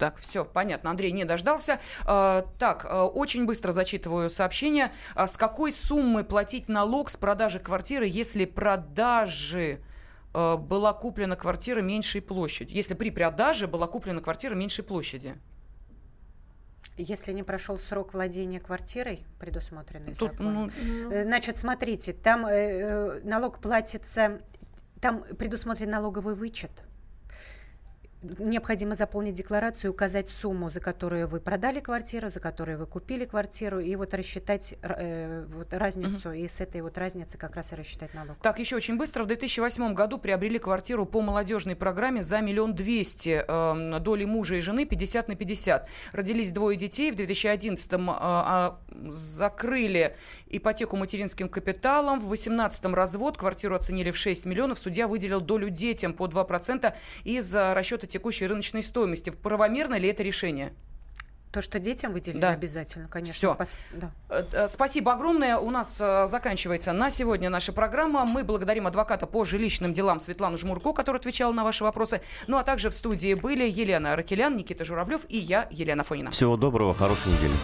Так, 0.00 0.16
все, 0.16 0.46
понятно. 0.46 0.90
Андрей 0.90 1.12
не 1.12 1.26
дождался. 1.26 1.78
А, 2.06 2.46
так, 2.58 2.86
а, 2.88 3.04
очень 3.04 3.44
быстро 3.44 3.72
зачитываю 3.72 4.30
сообщение. 4.30 4.92
А 5.14 5.26
с 5.26 5.36
какой 5.36 5.70
суммы 5.70 6.24
платить 6.24 6.70
налог 6.70 7.10
с 7.10 7.18
продажи 7.18 7.60
квартиры, 7.60 8.06
если 8.06 8.46
продажи 8.46 9.80
была 10.32 10.92
куплена 10.94 11.36
квартира 11.36 11.82
меньшей 11.82 12.22
площади? 12.22 12.72
Если 12.72 12.94
при 12.94 13.10
продаже 13.10 13.66
была 13.66 13.86
куплена 13.86 14.22
квартира 14.22 14.54
меньшей 14.54 14.84
площади? 14.84 15.34
Если 16.96 17.32
не 17.32 17.42
прошел 17.42 17.78
срок 17.78 18.14
владения 18.14 18.60
квартирой, 18.60 19.24
предусмотренный 19.38 20.14
Тут, 20.14 20.32
законом. 20.32 20.70
Ну, 20.80 21.10
э, 21.10 21.24
Значит, 21.24 21.58
смотрите, 21.58 22.14
там 22.14 22.46
э, 22.46 22.52
э, 22.52 23.20
налог 23.24 23.58
платится, 23.58 24.40
там 25.00 25.24
предусмотрен 25.36 25.90
налоговый 25.90 26.34
вычет 26.34 26.70
необходимо 28.22 28.94
заполнить 28.94 29.34
декларацию, 29.34 29.90
указать 29.92 30.28
сумму, 30.28 30.70
за 30.70 30.80
которую 30.80 31.26
вы 31.28 31.40
продали 31.40 31.80
квартиру, 31.80 32.28
за 32.28 32.40
которую 32.40 32.78
вы 32.78 32.86
купили 32.86 33.24
квартиру, 33.24 33.80
и 33.80 33.96
вот 33.96 34.12
рассчитать 34.14 34.74
э, 34.82 35.46
вот 35.48 35.72
разницу, 35.72 36.30
угу. 36.30 36.38
и 36.38 36.46
с 36.46 36.60
этой 36.60 36.82
вот 36.82 36.98
разницы 36.98 37.38
как 37.38 37.56
раз 37.56 37.72
и 37.72 37.76
рассчитать 37.76 38.12
налог. 38.14 38.36
Так, 38.42 38.58
еще 38.58 38.76
очень 38.76 38.98
быстро. 38.98 39.22
В 39.22 39.26
2008 39.26 39.94
году 39.94 40.18
приобрели 40.18 40.58
квартиру 40.58 41.06
по 41.06 41.22
молодежной 41.22 41.76
программе 41.76 42.22
за 42.22 42.40
миллион 42.40 42.74
двести. 42.74 43.44
Э, 43.46 43.98
доли 44.00 44.24
мужа 44.24 44.56
и 44.56 44.60
жены 44.60 44.84
50 44.84 45.28
на 45.28 45.36
50. 45.36 45.88
Родились 46.12 46.52
двое 46.52 46.76
детей. 46.76 47.12
В 47.12 47.16
2011 47.16 47.92
э, 47.92 47.96
э, 47.96 49.10
закрыли 49.10 50.16
ипотеку 50.48 50.96
материнским 50.96 51.48
капиталом. 51.48 52.18
В 52.18 52.26
2018 52.26 52.84
развод. 52.86 53.38
Квартиру 53.38 53.76
оценили 53.76 54.10
в 54.10 54.16
6 54.16 54.44
миллионов. 54.44 54.78
Судья 54.78 55.08
выделил 55.08 55.40
долю 55.40 55.70
детям 55.70 56.12
по 56.12 56.26
2% 56.26 56.92
из 57.24 57.54
расчета 57.54 58.06
текущей 58.10 58.46
рыночной 58.46 58.82
стоимости. 58.82 59.30
Правомерно 59.30 59.98
ли 59.98 60.08
это 60.08 60.22
решение? 60.22 60.72
То, 61.52 61.62
что 61.62 61.80
детям 61.80 62.12
выделили, 62.12 62.40
да. 62.40 62.50
обязательно, 62.50 63.08
конечно. 63.08 63.34
Все. 63.34 63.58
Да. 63.92 64.12
Э, 64.28 64.44
э, 64.52 64.68
спасибо 64.68 65.12
огромное. 65.12 65.56
У 65.56 65.70
нас 65.70 66.00
э, 66.00 66.28
заканчивается 66.28 66.92
на 66.92 67.10
сегодня 67.10 67.50
наша 67.50 67.72
программа. 67.72 68.24
Мы 68.24 68.44
благодарим 68.44 68.86
адвоката 68.86 69.26
по 69.26 69.44
жилищным 69.44 69.92
делам 69.92 70.20
Светлану 70.20 70.56
Жмурко, 70.58 70.92
которая 70.92 71.18
отвечала 71.18 71.52
на 71.52 71.64
ваши 71.64 71.82
вопросы. 71.82 72.20
Ну 72.46 72.56
а 72.56 72.62
также 72.62 72.88
в 72.88 72.94
студии 72.94 73.34
были 73.34 73.68
Елена 73.68 74.14
Ракелян, 74.14 74.56
Никита 74.56 74.84
Журавлев 74.84 75.22
и 75.28 75.38
я, 75.38 75.66
Елена 75.72 76.04
Фонина. 76.04 76.30
Всего 76.30 76.56
доброго, 76.56 76.94
хорошей 76.94 77.32
недели. 77.32 77.54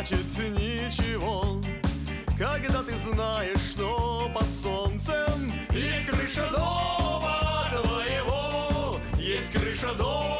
Значит 0.00 0.38
ничего, 0.38 1.60
когда 2.38 2.82
ты 2.82 2.92
знаешь, 3.12 3.60
что 3.72 4.30
под 4.34 4.46
солнцем 4.62 5.52
есть 5.72 6.06
крыша 6.06 6.50
дома 6.50 7.66
твоего, 7.70 8.96
есть 9.18 9.52
крыша 9.52 9.94
дома 9.98 10.39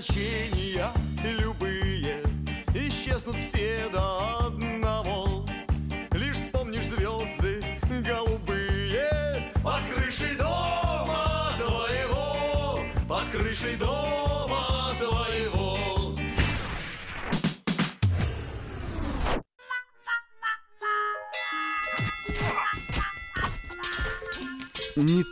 огорчения 0.00 0.90
любые 1.38 2.22
Исчезнут 2.74 3.36
все 3.36 3.86
до 3.92 4.46
одного. 4.46 5.44
Лишь 6.12 6.36
вспомнишь 6.36 6.84
звезды 6.84 7.62
голубые 8.06 9.52
Под 9.62 9.82
крышей 9.94 10.36
дома 10.36 11.52
твоего 11.58 12.80
Под 13.06 13.28
крышей 13.30 13.76
дома 13.76 14.19